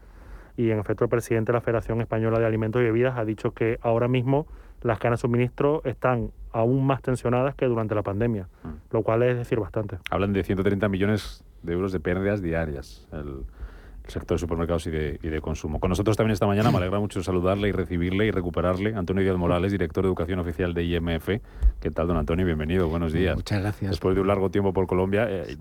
[0.59, 3.52] Y en efecto, el presidente de la Federación Española de Alimentos y Bebidas ha dicho
[3.52, 4.46] que ahora mismo
[4.83, 8.48] las cadenas de suministro están aún más tensionadas que durante la pandemia,
[8.90, 9.96] lo cual es decir bastante.
[10.11, 13.09] Hablan de 130 millones de euros de pérdidas diarias.
[13.12, 13.44] El
[14.09, 15.81] sector de supermercados y de, y de consumo.
[15.81, 18.95] Con nosotros también esta mañana me alegra mucho saludarle y recibirle y recuperarle.
[18.95, 21.29] Antonio Díaz Morales, director de Educación Oficial de IMF.
[21.81, 22.47] ¿Qué tal, don Antonio?
[22.47, 23.35] Bienvenido, buenos días.
[23.37, 23.90] Muchas gracias.
[23.90, 25.57] Después de un largo tiempo por Colombia, eh,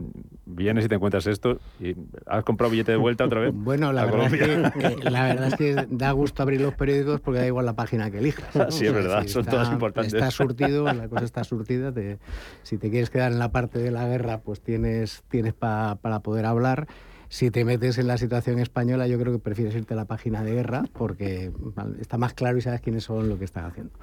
[0.46, 3.52] vienes y te encuentras esto y has comprado billete de vuelta otra vez.
[3.66, 4.96] Bueno, la verdad, es Colombia.
[5.02, 8.12] que- la verdad es que da gusto abrir los periódicos porque da igual la página
[8.12, 8.56] que elijas.
[8.56, 8.70] ¿no?
[8.72, 10.14] Sí, es verdad, si son está- todas importantes.
[10.14, 11.92] Está surtido, la cosa está surtida.
[11.92, 12.20] te-
[12.64, 16.20] si te quieres quedar en la parte de la guerra, pues tienes, tienes pa- para
[16.20, 16.88] poder hablar.
[17.30, 20.44] Si te metes en la situación española, yo creo que prefieres irte a la página
[20.44, 21.52] de guerra porque
[22.00, 23.94] está más claro y sabes quiénes son lo que están haciendo.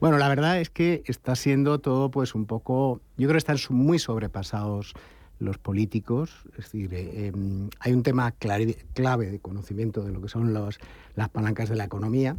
[0.00, 3.00] Bueno, la verdad es que está siendo todo pues un poco...
[3.16, 4.94] Yo creo que están muy sobrepasados
[5.40, 6.44] los políticos.
[6.50, 8.76] Es decir, eh, em, hay un tema clave
[9.30, 12.36] de conocimiento de lo que son las palancas de la economía.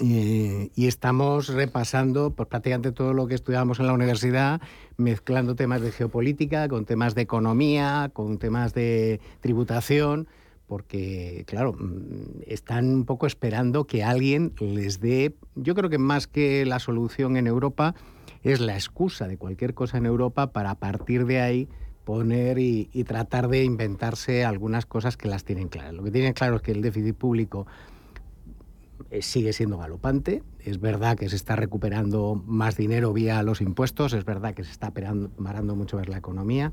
[0.00, 4.60] Eh, y estamos repasando pues, prácticamente todo lo que estudiábamos en la universidad,
[4.96, 10.28] mezclando temas de geopolítica con temas de economía, con temas de tributación,
[10.68, 16.26] porque, claro, mm, están un poco esperando que alguien les dé, yo creo que más
[16.26, 17.94] que la solución en Europa,
[18.42, 21.68] es la excusa de cualquier cosa en Europa para partir de ahí
[22.04, 25.92] poner y, tratar de inventarse algunas cosas que las tienen claras.
[25.92, 27.66] Lo que tienen claro es que el déficit público
[29.20, 30.42] sigue siendo galopante.
[30.60, 34.70] Es verdad que se está recuperando más dinero vía los impuestos, es verdad que se
[34.70, 36.72] está parando mucho más la economía,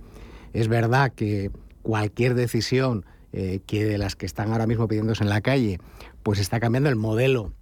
[0.53, 5.29] es verdad que cualquier decisión eh, que de las que están ahora mismo pidiéndose en
[5.29, 5.79] la calle,
[6.23, 7.53] pues está cambiando el modelo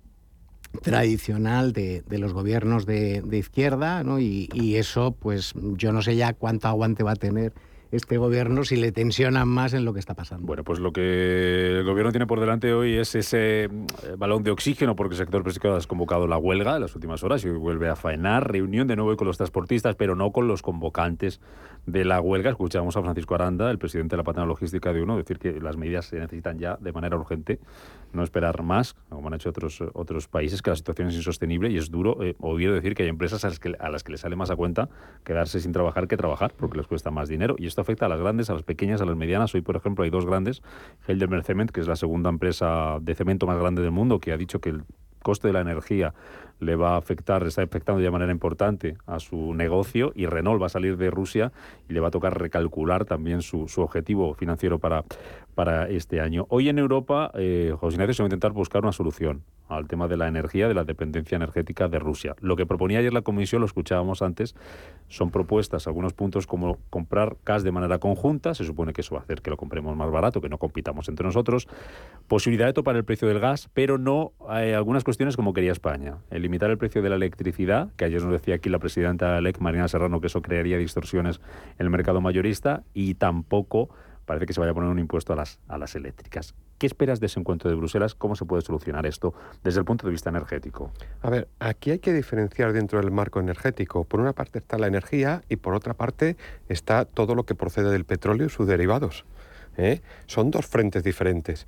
[0.81, 4.19] tradicional de, de los gobiernos de, de izquierda, ¿no?
[4.19, 7.53] Y, y eso, pues yo no sé ya cuánto aguante va a tener
[7.93, 10.47] este gobierno si le tensionan más en lo que está pasando.
[10.47, 14.49] Bueno, pues lo que el gobierno tiene por delante hoy es ese mm, balón de
[14.49, 17.57] oxígeno, porque el sector pesquero ha convocado la huelga en las últimas horas y hoy
[17.57, 18.51] vuelve a faenar.
[18.51, 21.39] Reunión de nuevo con los transportistas, pero no con los convocantes
[21.85, 22.49] de la huelga.
[22.49, 25.77] Escuchamos a Francisco Aranda, el presidente de la patronal logística de UNO, decir que las
[25.77, 27.59] medidas se necesitan ya de manera urgente,
[28.13, 31.77] no esperar más, como han hecho otros, otros países, que la situación es insostenible y
[31.77, 34.21] es duro eh, oír decir que hay empresas a las que, a las que les
[34.21, 34.89] sale más a cuenta
[35.23, 37.55] quedarse sin trabajar que trabajar, porque les cuesta más dinero.
[37.57, 39.53] Y esto afecta a las grandes, a las pequeñas, a las medianas.
[39.55, 40.61] Hoy, por ejemplo, hay dos grandes,
[41.07, 44.37] Heidelberg Cement, que es la segunda empresa de cemento más grande del mundo, que ha
[44.37, 44.83] dicho que el
[45.23, 46.13] coste de la energía
[46.59, 50.67] le va a afectar, está afectando de manera importante a su negocio y Renault va
[50.67, 51.51] a salir de Rusia
[51.89, 55.03] y le va a tocar recalcular también su, su objetivo financiero para,
[55.53, 56.45] para este año.
[56.49, 60.07] Hoy en Europa, eh, José Ignacio, se va a intentar buscar una solución al tema
[60.07, 62.35] de la energía, de la dependencia energética de Rusia.
[62.41, 64.55] Lo que proponía ayer la Comisión, lo escuchábamos antes,
[65.07, 69.21] son propuestas, algunos puntos como comprar gas de manera conjunta, se supone que eso va
[69.21, 71.67] a hacer que lo compremos más barato, que no compitamos entre nosotros,
[72.27, 76.17] posibilidad de topar el precio del gas, pero no hay algunas cuestiones como quería España,
[76.29, 79.59] el limitar el precio de la electricidad, que ayer nos decía aquí la presidenta LEC,
[79.59, 81.39] Marina Serrano, que eso crearía distorsiones
[81.79, 83.89] en el mercado mayorista, y tampoco
[84.25, 86.55] parece que se vaya a poner un impuesto a las, a las eléctricas.
[86.77, 88.15] ¿Qué esperas de ese encuentro de Bruselas?
[88.15, 90.91] ¿Cómo se puede solucionar esto desde el punto de vista energético?
[91.21, 94.03] A ver, aquí hay que diferenciar dentro del marco energético.
[94.03, 96.35] Por una parte está la energía y por otra parte
[96.69, 99.25] está todo lo que procede del petróleo y sus derivados.
[99.77, 100.01] ¿eh?
[100.25, 101.67] Son dos frentes diferentes.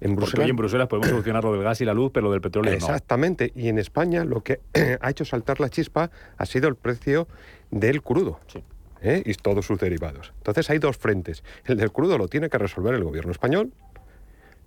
[0.00, 2.32] En Bruselas, hoy en Bruselas podemos solucionar lo del gas y la luz, pero lo
[2.32, 3.52] del petróleo Exactamente.
[3.54, 4.60] Y en España lo que
[5.00, 7.28] ha hecho saltar la chispa ha sido el precio
[7.70, 8.40] del crudo.
[8.46, 8.62] Sí.
[9.00, 9.22] ¿Eh?
[9.24, 10.32] y todos sus derivados.
[10.38, 11.42] Entonces hay dos frentes.
[11.64, 13.72] El del crudo lo tiene que resolver el gobierno español.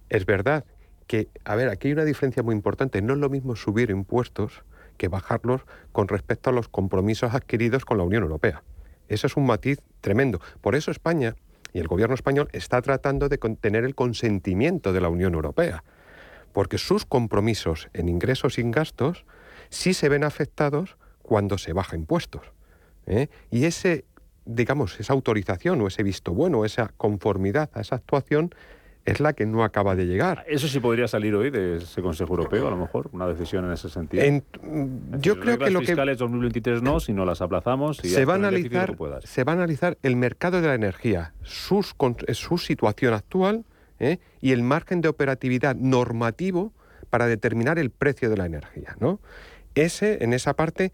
[0.10, 0.66] Es verdad
[1.08, 3.02] que, a ver, aquí hay una diferencia muy importante.
[3.02, 4.64] No es lo mismo subir impuestos
[4.98, 5.62] que bajarlos
[5.92, 8.64] con respecto a los compromisos adquiridos con la Unión Europea.
[9.08, 10.40] Eso es un matiz tremendo.
[10.62, 11.36] Por eso España
[11.74, 15.84] y el gobierno español está tratando de tener el consentimiento de la Unión Europea,
[16.52, 19.26] porque sus compromisos en ingresos y en gastos
[19.70, 22.52] sí se ven afectados cuando se baja impuestos.
[23.06, 23.30] ¿eh?
[23.52, 24.06] Y ese
[24.46, 28.54] digamos, esa autorización o ese visto bueno, esa conformidad a esa actuación
[29.06, 30.46] es la que no acaba de llegar.
[30.48, 33.72] Eso sí podría salir hoy de ese Consejo Europeo, a lo mejor, una decisión en
[33.72, 34.24] ese sentido.
[35.20, 38.34] yo creo que lo fiscales que 2023 no, si no las aplazamos y se va
[38.34, 41.96] a analizar, se va a analizar el mercado de la energía, sus,
[42.34, 43.66] su situación actual
[44.00, 44.20] ¿eh?
[44.42, 46.74] y el margen de operatividad normativo
[47.10, 49.20] para determinar el precio de la energía, ¿no?
[49.76, 50.92] Ese en esa parte,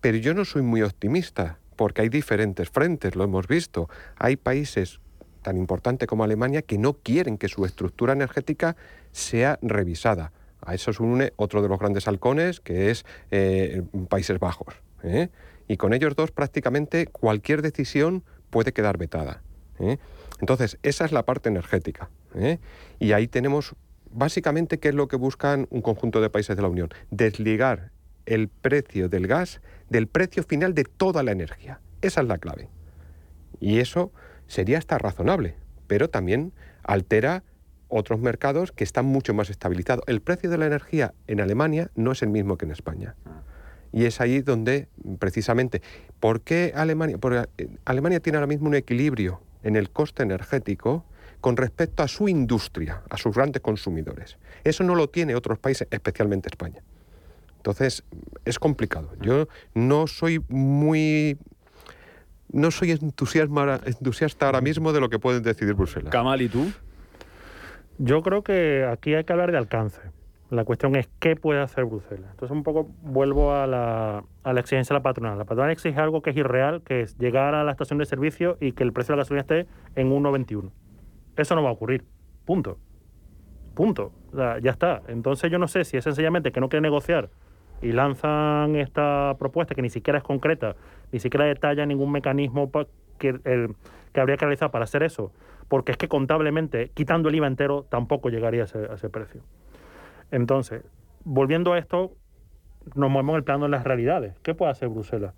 [0.00, 3.88] pero yo no soy muy optimista porque hay diferentes frentes, lo hemos visto.
[4.16, 5.00] Hay países
[5.42, 8.76] tan importantes como Alemania que no quieren que su estructura energética
[9.12, 10.32] sea revisada.
[10.62, 14.74] A eso se une otro de los grandes halcones, que es eh, Países Bajos.
[15.02, 15.28] ¿eh?
[15.68, 19.42] Y con ellos dos prácticamente cualquier decisión puede quedar vetada.
[19.78, 19.98] ¿eh?
[20.40, 22.10] Entonces, esa es la parte energética.
[22.98, 23.76] Y ahí tenemos
[24.10, 26.88] básicamente qué es lo que buscan un conjunto de países de la Unión.
[27.10, 27.92] Desligar
[28.26, 31.80] el precio del gas del precio final de toda la energía.
[32.02, 32.68] Esa es la clave.
[33.60, 34.12] Y eso
[34.46, 35.56] sería hasta razonable,
[35.86, 37.42] pero también altera
[37.88, 40.04] otros mercados que están mucho más estabilizados.
[40.06, 43.14] El precio de la energía en Alemania no es el mismo que en España.
[43.92, 44.88] Y es ahí donde,
[45.20, 45.80] precisamente,
[46.18, 47.18] ¿por qué Alemania?
[47.18, 51.04] Porque eh, Alemania tiene ahora mismo un equilibrio en el coste energético
[51.40, 54.38] con respecto a su industria, a sus grandes consumidores.
[54.64, 56.82] Eso no lo tiene otros países, especialmente España.
[57.64, 58.04] Entonces,
[58.44, 59.08] es complicado.
[59.22, 61.38] Yo no soy muy
[62.52, 66.12] no soy entusiasta ahora mismo de lo que pueden decidir Bruselas.
[66.12, 66.70] Kamal, ¿y tú?
[67.96, 70.02] Yo creo que aquí hay que hablar de alcance.
[70.50, 72.32] La cuestión es qué puede hacer Bruselas.
[72.32, 75.38] Entonces, un poco vuelvo a la, a la exigencia de la patronal.
[75.38, 78.58] La patronal exige algo que es irreal, que es llegar a la estación de servicio
[78.60, 80.70] y que el precio de la gasolina esté en 1,21.
[81.38, 82.04] Eso no va a ocurrir.
[82.44, 82.78] Punto.
[83.74, 84.12] Punto.
[84.34, 85.00] ya está.
[85.08, 87.30] Entonces, yo no sé si es sencillamente que no quiere negociar
[87.84, 90.74] y lanzan esta propuesta que ni siquiera es concreta,
[91.12, 92.70] ni siquiera detalla ningún mecanismo
[93.18, 93.38] que,
[94.12, 95.32] que habría que realizar para hacer eso,
[95.68, 99.42] porque es que contablemente, quitando el IVA entero, tampoco llegaría a ese, precio.
[100.30, 100.82] Entonces,
[101.24, 102.12] volviendo a esto,
[102.94, 104.34] nos movemos el plano de las realidades.
[104.42, 105.34] ¿Qué puede hacer Bruselas?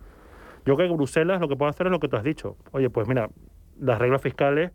[0.65, 2.57] Yo creo que Bruselas lo que puede hacer es lo que tú has dicho.
[2.71, 3.29] Oye, pues mira,
[3.81, 4.71] las reglas fiscales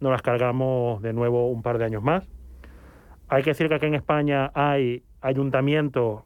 [0.00, 2.28] nos las cargamos de nuevo un par de años más.
[3.28, 6.25] Hay que decir que aquí en España hay ayuntamientos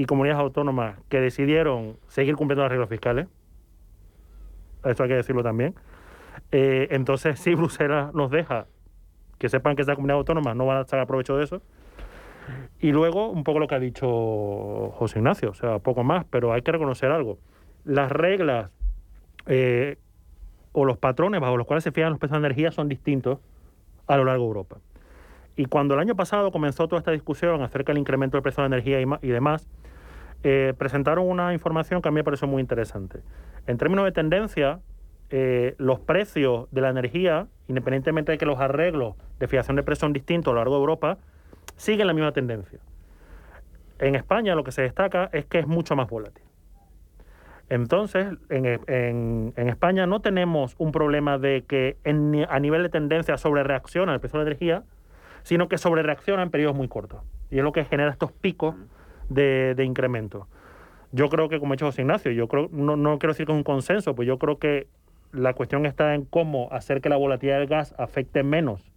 [0.00, 3.28] y comunidades autónomas que decidieron seguir cumpliendo las reglas fiscales,
[4.82, 5.74] esto hay que decirlo también,
[6.52, 8.66] eh, entonces si Bruselas nos deja
[9.36, 11.60] que sepan que esa comunidad autónoma no van a sacar provecho de eso.
[12.80, 16.54] Y luego, un poco lo que ha dicho José Ignacio, o sea, poco más, pero
[16.54, 17.38] hay que reconocer algo.
[17.84, 18.70] Las reglas
[19.46, 19.98] eh,
[20.72, 23.38] o los patrones bajo los cuales se fijan los precios de energía son distintos
[24.06, 24.78] a lo largo de Europa.
[25.56, 28.68] Y cuando el año pasado comenzó toda esta discusión acerca del incremento del precio de
[28.68, 29.68] energía y, demás,
[30.42, 33.20] eh, presentaron una información que a mí me pareció muy interesante.
[33.66, 34.80] En términos de tendencia,
[35.30, 40.00] eh, los precios de la energía, independientemente de que los arreglos de fijación de precios
[40.00, 41.18] son distintos a lo largo de Europa,
[41.76, 42.80] siguen la misma tendencia.
[43.98, 46.42] En España lo que se destaca es que es mucho más volátil.
[47.68, 51.96] Entonces, en, España no tenemos un problema de que
[52.48, 54.82] a nivel de tendencia sobre reacciona el precio de la energía,
[55.44, 57.22] sino que sobre reacciona en periodos muy cortos.
[57.50, 58.74] Y es lo que genera estos picos
[59.30, 60.46] de, incremento.
[61.12, 63.52] Yo creo que, como ha dicho José Ignacio, yo creo, no, no quiero decir que
[63.52, 64.86] es un consenso, pues yo creo que
[65.32, 68.92] la cuestión está en cómo hacer que la volatilidad del gas afecte menos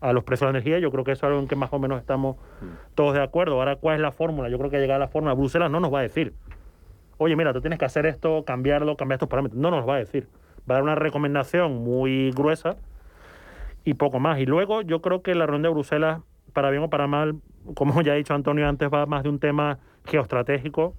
[0.00, 0.78] a los precios de la energía.
[0.78, 2.36] Yo creo que eso es algo en que más o menos estamos
[2.94, 3.54] todos de acuerdo.
[3.54, 4.48] Ahora, ¿cuál es la fórmula?
[4.48, 6.34] Yo creo que llegar a la fórmula, Bruselas no nos va a decir,
[7.18, 9.60] oye, mira, tú tienes que hacer esto, cambiarlo, cambiar estos parámetros.
[9.60, 10.28] No nos va a decir.
[10.68, 12.76] Va a dar una recomendación muy gruesa
[13.84, 14.38] y poco más.
[14.38, 17.36] Y luego yo creo que la reunión de Bruselas, para bien o para mal,
[17.74, 20.94] como ya ha dicho Antonio antes, va más de un tema geoestratégico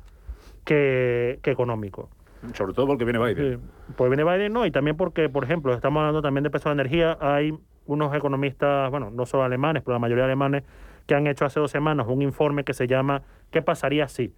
[0.66, 2.10] que, que económico.
[2.54, 3.60] Sobre todo porque viene Biden.
[3.60, 6.70] Sí, pues viene Biden, no, y también porque, por ejemplo, estamos hablando también de peso
[6.70, 7.18] de energía.
[7.22, 7.54] Hay
[7.86, 10.64] unos economistas, bueno, no solo alemanes, pero la mayoría alemanes,
[11.06, 14.34] que han hecho hace dos semanas un informe que se llama ¿Qué pasaría si?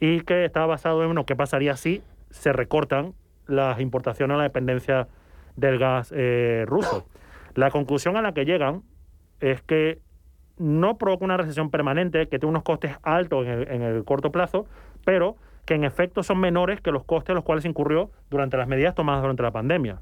[0.00, 3.14] Y que está basado en, uno ¿qué pasaría si se recortan
[3.46, 5.08] las importaciones a la dependencia
[5.56, 7.06] del gas eh, ruso?
[7.54, 8.82] La conclusión a la que llegan
[9.40, 10.00] es que
[10.60, 14.30] no provoca una recesión permanente, que tiene unos costes altos en el, en el corto
[14.30, 14.66] plazo,
[15.04, 18.68] pero que en efecto son menores que los costes a los cuales incurrió durante las
[18.68, 19.98] medidas tomadas durante la pandemia.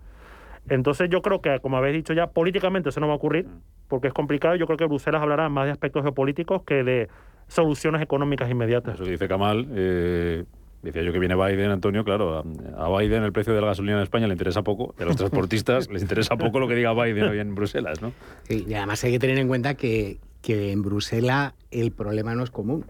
[0.68, 3.46] Entonces yo creo que, como habéis dicho ya, políticamente eso no va a ocurrir,
[3.86, 4.56] porque es complicado.
[4.56, 7.08] Yo creo que Bruselas hablará más de aspectos geopolíticos que de
[7.46, 8.94] soluciones económicas inmediatas.
[8.94, 10.44] Eso que dice Kamal, eh,
[10.82, 13.96] decía yo que viene Biden, Antonio, claro, a, a Biden el precio de la gasolina
[13.96, 16.92] en España le interesa poco, y a los transportistas les interesa poco lo que diga
[16.92, 18.12] Biden hoy en Bruselas, ¿no?
[18.42, 22.44] Sí, y además hay que tener en cuenta que, que en Bruselas el problema no
[22.44, 22.86] es común.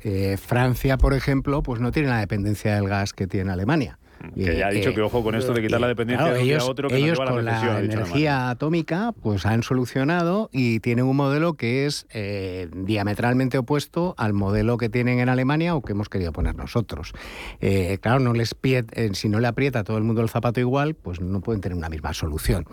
[0.00, 3.98] Eh, Francia, por ejemplo, pues no tiene la dependencia del gas que tiene Alemania.
[4.34, 6.44] Que ya ha dicho Eh, que ojo con esto de quitar la dependencia Claro, de
[6.44, 10.80] ellos, a otro que ellos a con la la energía atómica pues han solucionado y
[10.80, 15.82] tienen un modelo que es eh, diametralmente opuesto al modelo que tienen en Alemania o
[15.82, 17.12] que hemos querido poner nosotros.
[17.60, 20.28] Eh, claro, no les pie- eh, si no le aprieta a todo el mundo el
[20.28, 22.64] zapato igual, pues no pueden tener una misma solución.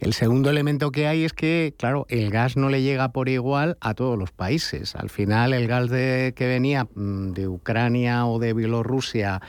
[0.00, 3.76] El segundo elemento que hay es que, claro, el gas no le llega por igual
[3.80, 4.96] a todos los países.
[4.96, 9.40] Al final, el gas de- que venía mm, de Ucrania o de Bielorrusia,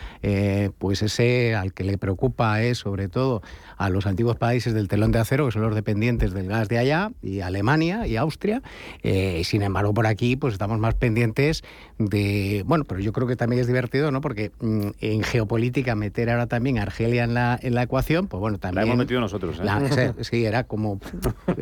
[0.78, 3.42] pues ese al que le preocupa es sobre todo
[3.78, 6.78] a los antiguos países del telón de acero, que son los dependientes del gas de
[6.78, 8.62] allá, y Alemania y Austria.
[9.04, 11.64] Eh, sin embargo, por aquí pues estamos más pendientes
[11.98, 12.64] de...
[12.66, 14.22] Bueno, pero yo creo que también es divertido, ¿no?
[14.22, 18.40] Porque mm, en geopolítica meter ahora también a Argelia en la, en la ecuación, pues
[18.40, 18.86] bueno, La también...
[18.88, 19.64] hemos metido nosotros, ¿eh?
[19.64, 21.00] La- ese- sí, era como.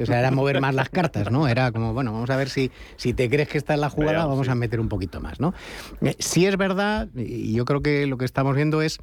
[0.01, 1.47] O sea, era mover más las cartas, ¿no?
[1.47, 4.25] Era como, bueno, vamos a ver si, si te crees que está en la jugada,
[4.25, 4.51] vamos sí.
[4.51, 5.53] a meter un poquito más, ¿no?
[6.01, 8.99] Eh, sí es verdad, y yo creo que lo que estamos viendo es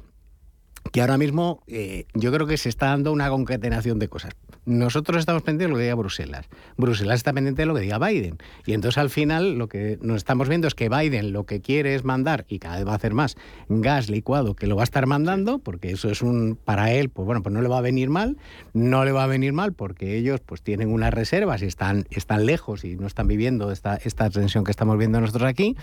[0.91, 4.33] que ahora mismo eh, yo creo que se está dando una concatenación de cosas.
[4.65, 6.47] Nosotros estamos pendientes de lo que diga Bruselas.
[6.77, 8.37] Bruselas está pendiente de lo que diga Biden.
[8.65, 11.95] Y entonces al final lo que nos estamos viendo es que Biden lo que quiere
[11.95, 13.37] es mandar, y cada vez va a hacer más,
[13.69, 17.25] gas licuado, que lo va a estar mandando, porque eso es un, para él, pues
[17.25, 18.37] bueno, pues no le va a venir mal.
[18.73, 22.45] No le va a venir mal porque ellos pues tienen unas reservas y están, están
[22.45, 25.75] lejos y no están viviendo esta, esta tensión que estamos viendo nosotros aquí.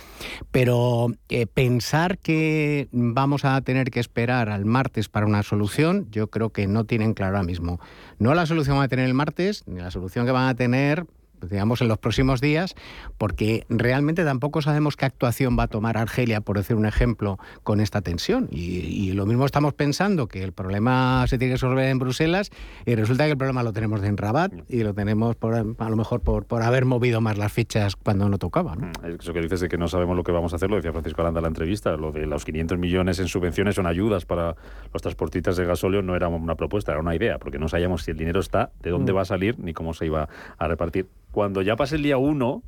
[0.50, 6.28] Pero eh, pensar que vamos a tener que esperar al martes para una solución, yo
[6.28, 7.80] creo que no tienen claro ahora mismo.
[8.18, 11.06] No la solución van a tener el martes, ni la solución que van a tener
[11.48, 12.74] digamos, en los próximos días,
[13.18, 17.80] porque realmente tampoco sabemos qué actuación va a tomar Argelia, por decir un ejemplo, con
[17.80, 18.48] esta tensión.
[18.50, 22.50] Y, y lo mismo estamos pensando que el problema se tiene que resolver en Bruselas
[22.86, 25.96] y resulta que el problema lo tenemos en Rabat y lo tenemos por, a lo
[25.96, 28.74] mejor por, por haber movido más las fichas cuando no tocaba.
[28.76, 28.90] ¿no?
[29.06, 31.20] Eso que dices de que no sabemos lo que vamos a hacer, lo decía Francisco
[31.22, 34.56] Aranda en la entrevista, lo de los 500 millones en subvenciones son ayudas para
[34.92, 38.10] los transportistas de gasóleo, no era una propuesta, era una idea, porque no sabíamos si
[38.10, 39.16] el dinero está, de dónde Mm.
[39.16, 40.28] va a salir, ni cómo se iba
[40.58, 41.06] a repartir.
[41.32, 42.62] Cuando ya pase el día 1,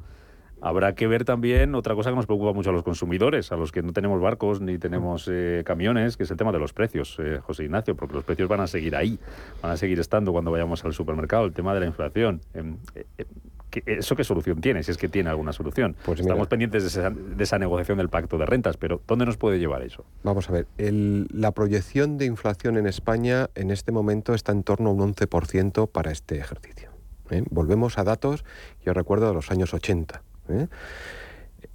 [0.60, 3.70] habrá que ver también otra cosa que nos preocupa mucho a los consumidores, a los
[3.70, 7.16] que no tenemos barcos ni tenemos eh, camiones, que es el tema de los precios,
[7.20, 9.18] eh, José Ignacio, porque los precios van a seguir ahí,
[9.62, 12.40] van a seguir estando cuando vayamos al supermercado, el tema de la inflación.
[12.54, 13.24] Em, eh, eh,
[13.68, 14.82] ¿qué- ¿Eso qué solución tiene?
[14.82, 15.96] Si es que tiene alguna solución.
[16.02, 16.30] Pues mira.
[16.32, 19.58] Estamos pendientes de esa, de esa negociación del pacto de rentas, pero ¿dónde nos puede
[19.58, 20.06] llevar eso?
[20.22, 24.62] Vamos a ver, el- la proyección de inflación en España en este momento está en
[24.62, 26.93] torno a un 11% para este ejercicio.
[27.30, 27.42] ¿Eh?
[27.50, 28.44] Volvemos a datos,
[28.84, 30.22] yo recuerdo, de los años 80.
[30.50, 30.66] ¿eh?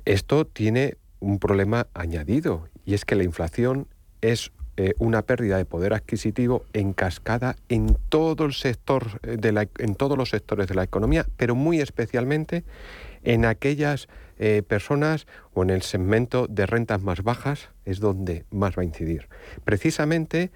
[0.06, 3.88] Esto tiene un problema añadido y es que la inflación
[4.22, 9.68] es eh, una pérdida de poder adquisitivo en cascada en todo el sector de la-
[9.78, 12.64] en todos los sectores de la economía, pero muy especialmente
[13.24, 14.08] en aquellas
[14.70, 19.28] personas o en el segmento de rentas más bajas es donde más va a incidir.
[19.66, 20.50] Precisamente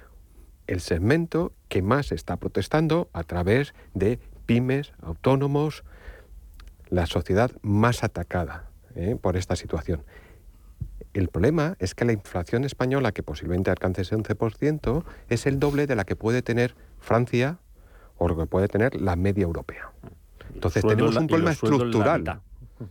[0.67, 5.83] el segmento que más está protestando a través de pymes, autónomos,
[6.89, 9.17] la sociedad más atacada ¿eh?
[9.19, 10.03] por esta situación.
[11.13, 15.85] El problema es que la inflación española, que posiblemente alcance ese 11%, es el doble
[15.87, 17.59] de la que puede tener Francia
[18.17, 19.91] o lo que puede tener la media europea.
[20.53, 22.41] Entonces tenemos un problema estructural.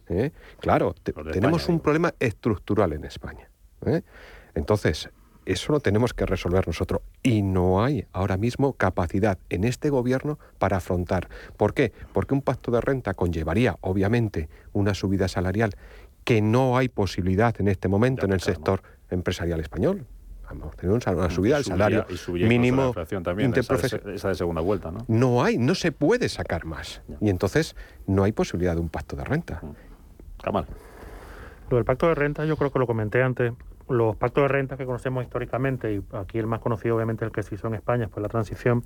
[0.09, 0.31] ¿eh?
[0.61, 3.49] Claro, te- tenemos España, un problema estructural en España.
[3.87, 4.03] ¿eh?
[4.55, 5.11] Entonces,
[5.47, 7.03] eso lo tenemos que resolver nosotros.
[7.23, 11.29] Y no hay ahora mismo capacidad en este gobierno para afrontar.
[11.57, 11.93] ¿Por qué?
[12.13, 15.75] Porque un pacto de renta conllevaría, obviamente, una subida salarial
[16.25, 20.07] que no hay posibilidad en este momento en el sector empresarial español.
[20.45, 25.05] Vamos, tenemos una subida del salario mínimo también, esa, de segunda vuelta, ¿no?
[25.09, 27.01] No hay, no se puede sacar más.
[27.21, 27.75] Y entonces
[28.07, 29.63] no hay posibilidad de un pacto de renta.
[30.43, 30.67] Camal.
[31.71, 33.55] Lo del pacto de renta yo creo que lo comenté antes.
[33.93, 37.43] Los pactos de renta que conocemos históricamente, y aquí el más conocido obviamente el que
[37.43, 38.83] se hizo en España fue la transición,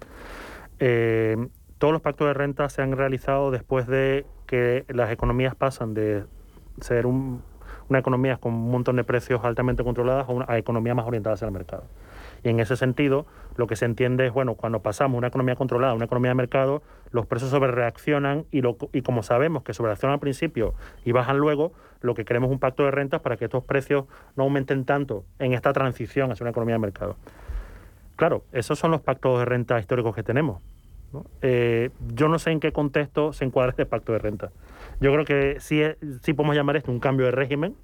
[0.81, 1.37] eh,
[1.79, 6.25] todos los pactos de renta se han realizado después de que las economías pasan de
[6.81, 11.35] ser una economía con un montón de precios altamente controladas a una economía más orientada
[11.35, 11.85] hacia el mercado.
[12.43, 13.27] Y en ese sentido,
[13.57, 16.35] lo que se entiende es, bueno, cuando pasamos una economía controlada a una economía de
[16.35, 16.83] mercado,
[17.13, 22.15] los precios sobrereaccionan y, y como sabemos que sobrereaccionan al principio y bajan luego, lo
[22.15, 25.53] que queremos es un pacto de rentas para que estos precios no aumenten tanto en
[25.53, 27.17] esta transición hacia una economía de mercado.
[28.17, 30.63] Claro, esos son los pactos de renta históricos que tenemos.
[31.43, 34.51] Eh, yo no sé en qué contexto se encuadra este pacto de renta.
[35.01, 35.83] Yo creo que sí,
[36.23, 37.75] sí podemos llamar esto un cambio de régimen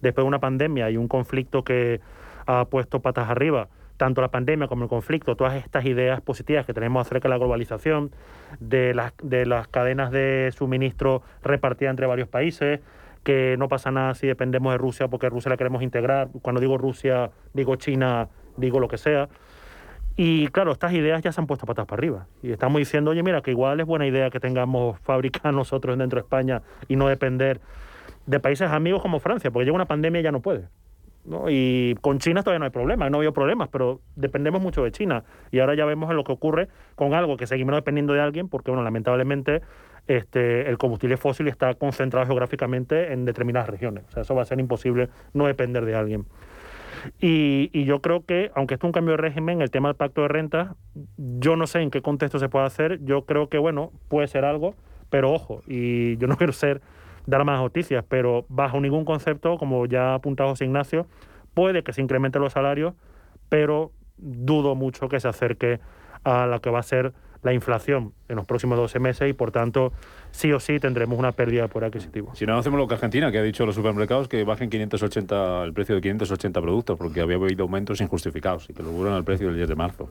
[0.00, 2.00] después de una pandemia y un conflicto que
[2.46, 6.74] ha puesto patas arriba tanto la pandemia como el conflicto, todas estas ideas positivas que
[6.74, 8.10] tenemos acerca de la globalización,
[8.58, 12.80] de las, de las cadenas de suministro repartidas entre varios países,
[13.24, 16.28] que no pasa nada si dependemos de Rusia porque Rusia la queremos integrar.
[16.42, 19.28] Cuando digo Rusia, digo China, digo lo que sea.
[20.16, 22.26] Y claro, estas ideas ya se han puesto patas para arriba.
[22.42, 26.18] Y estamos diciendo, oye, mira, que igual es buena idea que tengamos fábricas nosotros dentro
[26.18, 27.60] de España y no depender
[28.26, 30.68] de países amigos como Francia, porque llega una pandemia y ya no puede.
[31.24, 31.46] ¿no?
[31.48, 34.92] Y con China todavía no hay problemas, no ha habido problemas, pero dependemos mucho de
[34.92, 35.24] China.
[35.50, 38.70] Y ahora ya vemos lo que ocurre con algo que seguimos dependiendo de alguien, porque,
[38.70, 39.62] bueno, lamentablemente
[40.06, 44.04] este, el combustible fósil está concentrado geográficamente en determinadas regiones.
[44.08, 46.26] O sea, eso va a ser imposible no depender de alguien.
[47.20, 50.22] Y, yo creo que, aunque esto es un cambio de régimen, el tema del pacto
[50.22, 50.76] de renta,
[51.16, 53.04] yo no sé en qué contexto se puede hacer.
[53.04, 54.74] Yo creo que, bueno, puede ser algo,
[55.10, 56.80] pero ojo, y yo no quiero ser
[57.26, 61.06] dar más noticias, pero bajo ningún concepto, como ya ha apuntado José Ignacio,
[61.54, 62.94] puede que se incrementen los salarios,
[63.48, 65.80] pero dudo mucho que se acerque
[66.22, 69.50] a lo que va a ser la inflación en los próximos 12 meses y por
[69.50, 69.92] tanto
[70.30, 72.34] sí o sí tendremos una pérdida por adquisitivo.
[72.34, 75.72] Si no hacemos lo que Argentina, que ha dicho los supermercados que bajen 580 el
[75.72, 79.46] precio de 580 productos porque había habido aumentos injustificados y que lo vuelvan al precio
[79.46, 80.10] del 10 de marzo.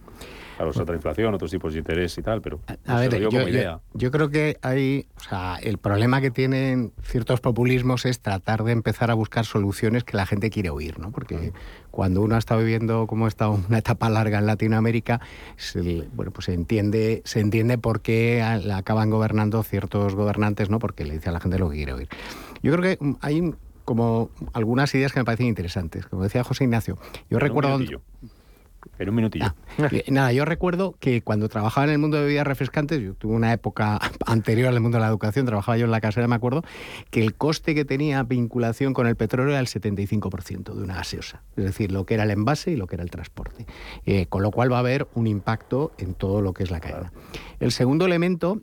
[0.55, 3.80] Claro, es otra inflación, otros tipos de interés y tal, pero a ver, yo, idea.
[3.93, 8.72] Yo, creo que hay, o sea, el problema que tienen ciertos populismos es tratar de
[8.72, 11.11] empezar a buscar soluciones que la gente quiere oír, ¿no?
[11.11, 11.53] Porque
[11.89, 15.22] cuando uno ha estado viviendo como ha estado una etapa larga en Latinoamérica,
[16.14, 18.12] bueno, pues se entiende, se entiende por qué
[18.74, 20.80] acaban gobernando ciertos gobernantes, ¿no?
[20.80, 22.09] Porque le dice a la gente lo que quiere oír.
[22.61, 23.53] Yo creo que hay
[23.86, 26.05] como algunas ideas que me parecen interesantes.
[26.05, 26.97] Como decía José Ignacio,
[27.30, 27.80] yo recuerdo...
[29.00, 29.46] En un minutillo.
[29.46, 33.34] Ah, nada, yo recuerdo que cuando trabajaba en el mundo de bebidas refrescantes, yo tuve
[33.34, 36.64] una época anterior al mundo de la educación, trabajaba yo en la casera, me acuerdo,
[37.10, 41.42] que el coste que tenía vinculación con el petróleo era el 75% de una gaseosa.
[41.56, 43.66] Es decir, lo que era el envase y lo que era el transporte.
[44.06, 46.80] Eh, con lo cual va a haber un impacto en todo lo que es la
[46.80, 47.12] cadena.
[47.60, 48.62] El segundo elemento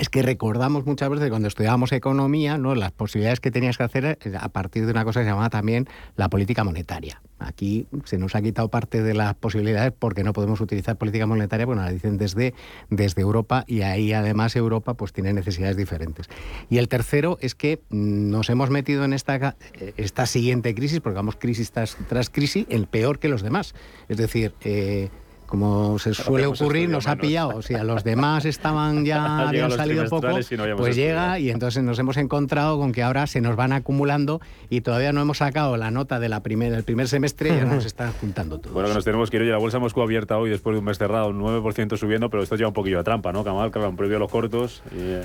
[0.00, 2.74] es que recordamos muchas veces cuando estudiábamos economía, ¿no?
[2.74, 5.50] las posibilidades que tenías que hacer eh, a partir de una cosa que se llamaba
[5.50, 7.20] también la política monetaria.
[7.38, 11.66] Aquí se nos ha quitado parte de las posibilidades porque no podemos utilizar política monetaria,
[11.66, 12.54] bueno, la dicen desde,
[12.88, 16.30] desde Europa y ahí además Europa pues tiene necesidades diferentes.
[16.70, 19.56] Y el tercero es que nos hemos metido en esta,
[19.98, 23.74] esta siguiente crisis, porque vamos crisis tras, tras crisis, el peor que los demás.
[24.08, 25.10] Es decir, eh,
[25.50, 27.56] como se suele ocurrir, nos ha pillado.
[27.56, 30.28] O sea, los demás estaban ya, habían salido poco,
[30.76, 34.40] pues llega y entonces nos hemos encontrado con que ahora se nos van acumulando
[34.70, 37.64] y todavía no hemos sacado la nota de la primer, del primer semestre y ya
[37.64, 38.72] nos están juntando todo.
[38.72, 39.42] Bueno, que nos tenemos que ir.
[39.42, 42.54] La bolsa Moscú abierta hoy después de un mes cerrado, un 9% subiendo, pero esto
[42.54, 43.42] lleva un poquillo de trampa, ¿no?
[43.42, 44.84] Camal, claro, han prohibido los cortos.
[44.92, 45.22] Y, eh,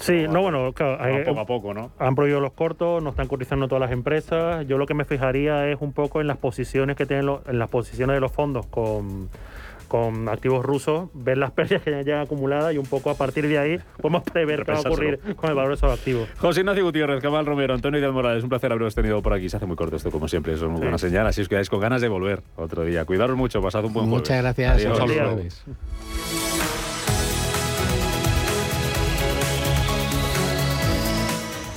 [0.00, 1.90] sí, no, bueno, claro, poco a poco, ¿no?
[1.98, 4.66] Han prohibido los cortos, no están cotizando todas las empresas.
[4.66, 7.68] Yo lo que me fijaría es un poco en las posiciones que tienen en las
[7.68, 9.28] posiciones de los fondos con
[9.86, 13.58] con activos rusos, ver las pérdidas que ya acumuladas y un poco a partir de
[13.58, 16.28] ahí podemos prever qué va a ocurrir con el valor de esos activos.
[16.38, 19.48] José Ignacio Gutiérrez, Cabal Romero, Antonio Díaz Morales, un placer haberos tenido por aquí.
[19.48, 21.26] Se hace muy corto esto, como siempre, eso es muy buena señal.
[21.26, 23.04] Así os quedáis con ganas de volver otro día.
[23.04, 24.84] Cuidaros mucho, pasad un buen Muchas gracias.
[24.86, 25.64] Adiós.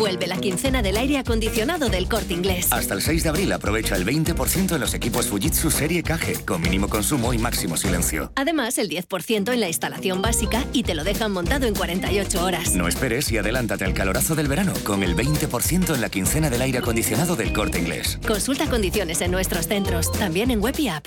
[0.00, 2.68] Vuelve la quincena del aire acondicionado del corte inglés.
[2.72, 6.62] Hasta el 6 de abril aprovecha el 20% en los equipos Fujitsu Serie KG con
[6.62, 8.32] mínimo consumo y máximo silencio.
[8.34, 12.74] Además, el 10% en la instalación básica y te lo dejan montado en 48 horas.
[12.74, 16.62] No esperes y adelántate al calorazo del verano con el 20% en la quincena del
[16.62, 18.18] aire acondicionado del corte inglés.
[18.26, 21.06] Consulta condiciones en nuestros centros, también en web y app.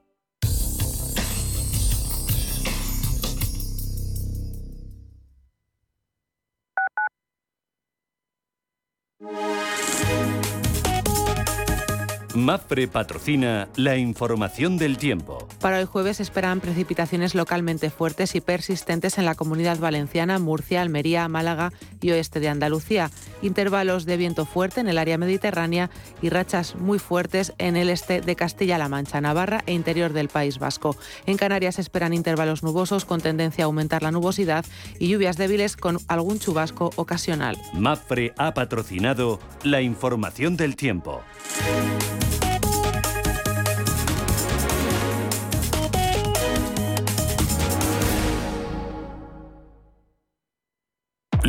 [9.21, 9.50] you
[12.35, 15.47] Mafre patrocina la información del tiempo.
[15.59, 21.27] Para el jueves esperan precipitaciones localmente fuertes y persistentes en la comunidad valenciana, Murcia, Almería,
[21.27, 23.11] Málaga y oeste de Andalucía.
[23.41, 25.89] Intervalos de viento fuerte en el área mediterránea
[26.21, 30.57] y rachas muy fuertes en el este de Castilla-La Mancha, Navarra e interior del País
[30.57, 30.95] Vasco.
[31.25, 34.65] En Canarias esperan intervalos nubosos con tendencia a aumentar la nubosidad
[34.99, 37.57] y lluvias débiles con algún chubasco ocasional.
[37.73, 41.21] Mafre ha patrocinado la información del tiempo.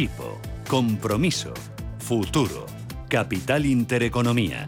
[0.00, 1.52] Equipo, compromiso,
[1.98, 2.64] futuro,
[3.10, 4.66] capital intereconomía.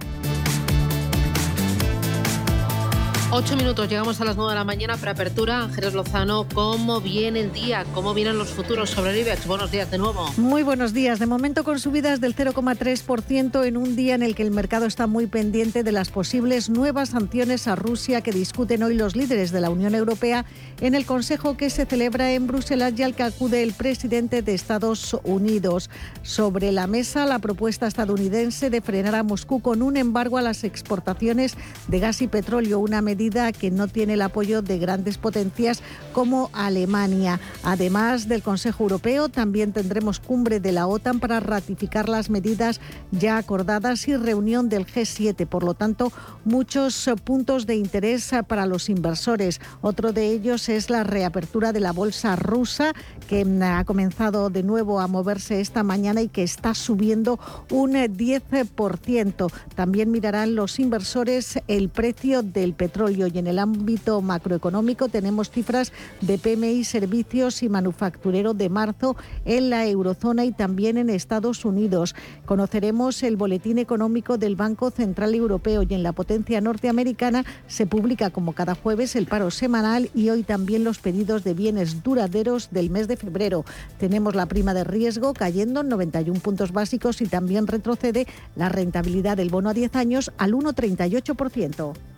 [3.34, 5.62] Ocho minutos, llegamos a las nueve de la mañana, preapertura.
[5.62, 7.86] Ángeles Lozano, ¿cómo viene el día?
[7.94, 9.46] ¿Cómo vienen los futuros sobre el IBEX?
[9.46, 10.30] Buenos días de nuevo.
[10.36, 11.18] Muy buenos días.
[11.18, 15.06] De momento con subidas del 0,3% en un día en el que el mercado está
[15.06, 19.62] muy pendiente de las posibles nuevas sanciones a Rusia que discuten hoy los líderes de
[19.62, 20.44] la Unión Europea
[20.82, 24.52] en el Consejo que se celebra en Bruselas y al que acude el presidente de
[24.52, 25.88] Estados Unidos.
[26.20, 30.64] Sobre la mesa, la propuesta estadounidense de frenar a Moscú con un embargo a las
[30.64, 31.56] exportaciones
[31.88, 35.80] de gas y petróleo, una medida que no tiene el apoyo de grandes potencias
[36.12, 37.38] como Alemania.
[37.62, 42.80] Además del Consejo Europeo, también tendremos cumbre de la OTAN para ratificar las medidas
[43.12, 45.46] ya acordadas y reunión del G7.
[45.46, 46.12] Por lo tanto,
[46.44, 49.60] muchos puntos de interés para los inversores.
[49.82, 52.92] Otro de ellos es la reapertura de la bolsa rusa,
[53.28, 57.38] que ha comenzado de nuevo a moverse esta mañana y que está subiendo
[57.70, 59.52] un 10%.
[59.76, 63.32] También mirarán los inversores el precio del petróleo desarrollo.
[63.32, 69.70] Y en el ámbito macroeconómico tenemos cifras de PMI, servicios y manufacturero de marzo en
[69.70, 72.14] la eurozona y también en Estados Unidos.
[72.46, 78.30] Conoceremos el boletín económico del Banco Central Europeo y en la potencia norteamericana se publica
[78.30, 82.90] como cada jueves el paro semanal y hoy también los pedidos de bienes duraderos del
[82.90, 83.64] mes de febrero.
[83.98, 89.36] Tenemos la prima de riesgo cayendo en 91 puntos básicos y también retrocede la rentabilidad
[89.36, 92.11] del bono a 10 años al 1,38%.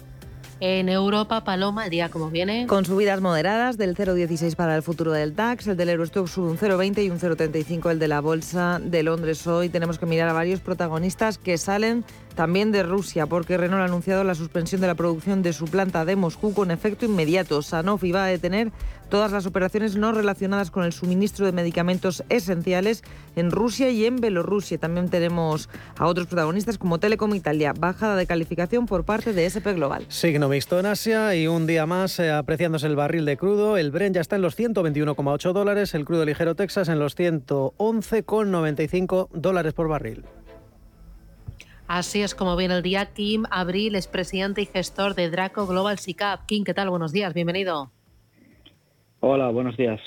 [0.67, 2.67] En Europa, Paloma, el día como viene.
[2.67, 6.57] Con subidas moderadas del 0,16 para el futuro del DAX, el del Eurostock sube un
[6.57, 9.47] 0,20 y un 0,35 el de la Bolsa de Londres.
[9.47, 12.03] Hoy tenemos que mirar a varios protagonistas que salen
[12.35, 16.05] también de Rusia, porque Renault ha anunciado la suspensión de la producción de su planta
[16.05, 17.63] de Moscú con efecto inmediato.
[17.63, 18.73] Sanofi va a detener
[19.09, 23.03] todas las operaciones no relacionadas con el suministro de medicamentos esenciales
[23.37, 24.79] en Rusia y en Bielorrusia.
[24.79, 29.75] También tenemos a otros protagonistas como Telecom Italia, bajada de calificación por parte de SP
[29.75, 30.05] Global.
[30.09, 33.77] Signo mixto en Asia y un día más eh, apreciándose el barril de crudo.
[33.77, 39.29] El Brent ya está en los 121,8 dólares, el crudo ligero Texas en los 111,95
[39.33, 40.25] dólares por barril.
[41.87, 43.13] Así es como viene el día.
[43.13, 46.47] Kim Abril es presidente y gestor de Draco Global SICAP.
[46.47, 46.89] Kim, ¿qué tal?
[46.89, 47.91] Buenos días, bienvenido.
[49.21, 50.01] Hola, buenos días.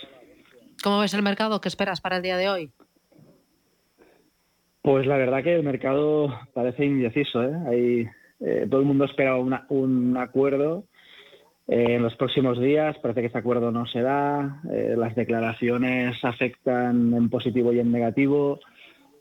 [0.83, 1.61] ¿Cómo ves el mercado?
[1.61, 2.71] ¿Qué esperas para el día de hoy?
[4.81, 7.43] Pues la verdad que el mercado parece indeciso.
[7.43, 7.53] ¿eh?
[7.67, 8.07] Hay,
[8.39, 10.85] eh, todo el mundo espera un acuerdo
[11.67, 12.97] eh, en los próximos días.
[12.99, 14.61] Parece que ese acuerdo no se da.
[14.63, 18.59] las declaraciones afectan en positivo y en negativo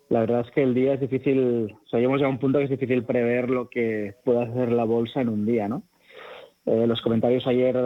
[0.08, 2.64] la verdad es que el día es difícil, o sea, llegamos a un punto que
[2.64, 5.82] es difícil prever lo que pueda hacer la bolsa en un día, ¿no?
[6.66, 7.76] Eh, los comentarios ayer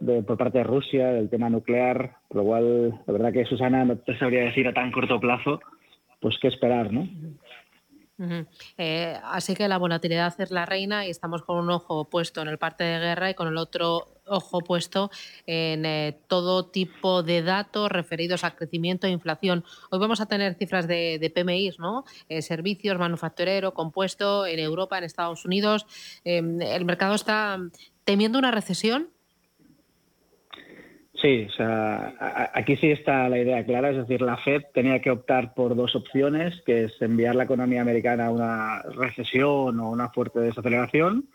[0.00, 3.84] de, por parte de Rusia del tema nuclear, por lo cual, la verdad que Susana
[3.84, 5.60] no te sabría decir a tan corto plazo,
[6.20, 7.08] pues qué esperar, ¿no?
[8.78, 12.48] Eh, así que la volatilidad es la reina y estamos con un ojo puesto en
[12.48, 15.10] el parte de guerra y con el otro ojo puesto
[15.46, 19.64] en eh, todo tipo de datos referidos a crecimiento e inflación.
[19.90, 22.04] Hoy vamos a tener cifras de, de PMI, ¿no?
[22.28, 25.86] Eh, servicios, manufacturero, compuesto en Europa, en Estados Unidos.
[26.24, 27.58] el mercado está
[28.04, 29.08] temiendo una recesión.
[31.22, 35.12] Sí, o sea, aquí sí está la idea clara, es decir, la Fed tenía que
[35.12, 40.08] optar por dos opciones, que es enviar la economía americana a una recesión o una
[40.08, 41.28] fuerte desaceleración,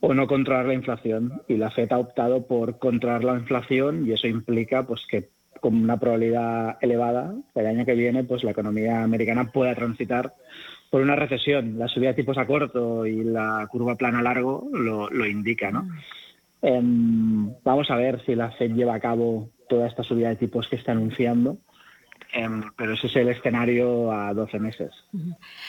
[0.00, 1.42] o no controlar la inflación.
[1.48, 5.28] Y la Fed ha optado por controlar la inflación y eso implica pues que
[5.60, 10.34] con una probabilidad elevada, el año que viene, pues la economía americana pueda transitar
[10.90, 11.78] por una recesión.
[11.78, 15.70] La subida de tipos a corto y la curva plana a largo lo, lo indica,
[15.70, 15.88] ¿no?
[16.62, 20.68] Em, vamos a ver si la Fed lleva a cabo toda esta subida de tipos
[20.68, 21.58] que está anunciando.
[22.36, 24.90] Em, pero ese es el escenario a 12 meses.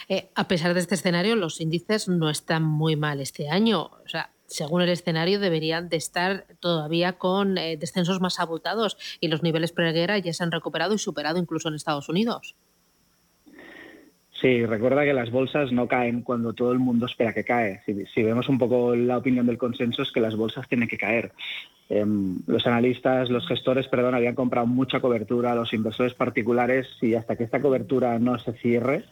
[0.09, 3.83] Eh, a pesar de este escenario, los índices no están muy mal este año.
[3.83, 9.29] O sea, según el escenario, deberían de estar todavía con eh, descensos más abultados y
[9.29, 12.57] los niveles preguerra ya se han recuperado y superado incluso en Estados Unidos.
[14.39, 17.81] Sí, recuerda que las bolsas no caen cuando todo el mundo espera que cae.
[17.85, 21.31] Si, vemos un poco la opinión del consenso es que las bolsas tienen que caer.
[21.89, 27.15] Em, los analistas, los gestores, perdón, habían comprado mucha cobertura a los inversores particulares y
[27.15, 29.05] hasta que esta cobertura no se cierre,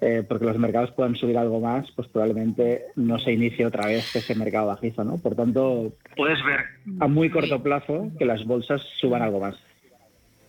[0.00, 4.16] eh, porque los mercados puedan subir algo más, pues probablemente no se inicie otra vez
[4.16, 5.18] ese mercado bajizo, ¿no?
[5.18, 6.60] Por tanto, puedes ver
[6.98, 9.54] a muy corto plazo que las bolsas suban algo más.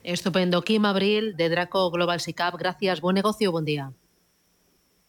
[0.03, 0.61] Estupendo.
[0.63, 2.55] Kim Abril, de Draco Global SICAP.
[2.55, 3.01] Gracias.
[3.01, 3.51] Buen negocio.
[3.51, 3.91] Buen día.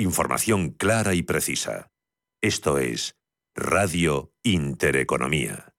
[0.00, 1.90] Información clara y precisa.
[2.40, 3.18] Esto es
[3.54, 5.74] Radio Intereconomía.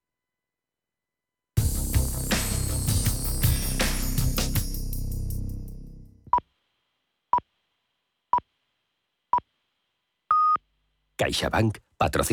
[11.17, 12.21] CaixaBank patrocina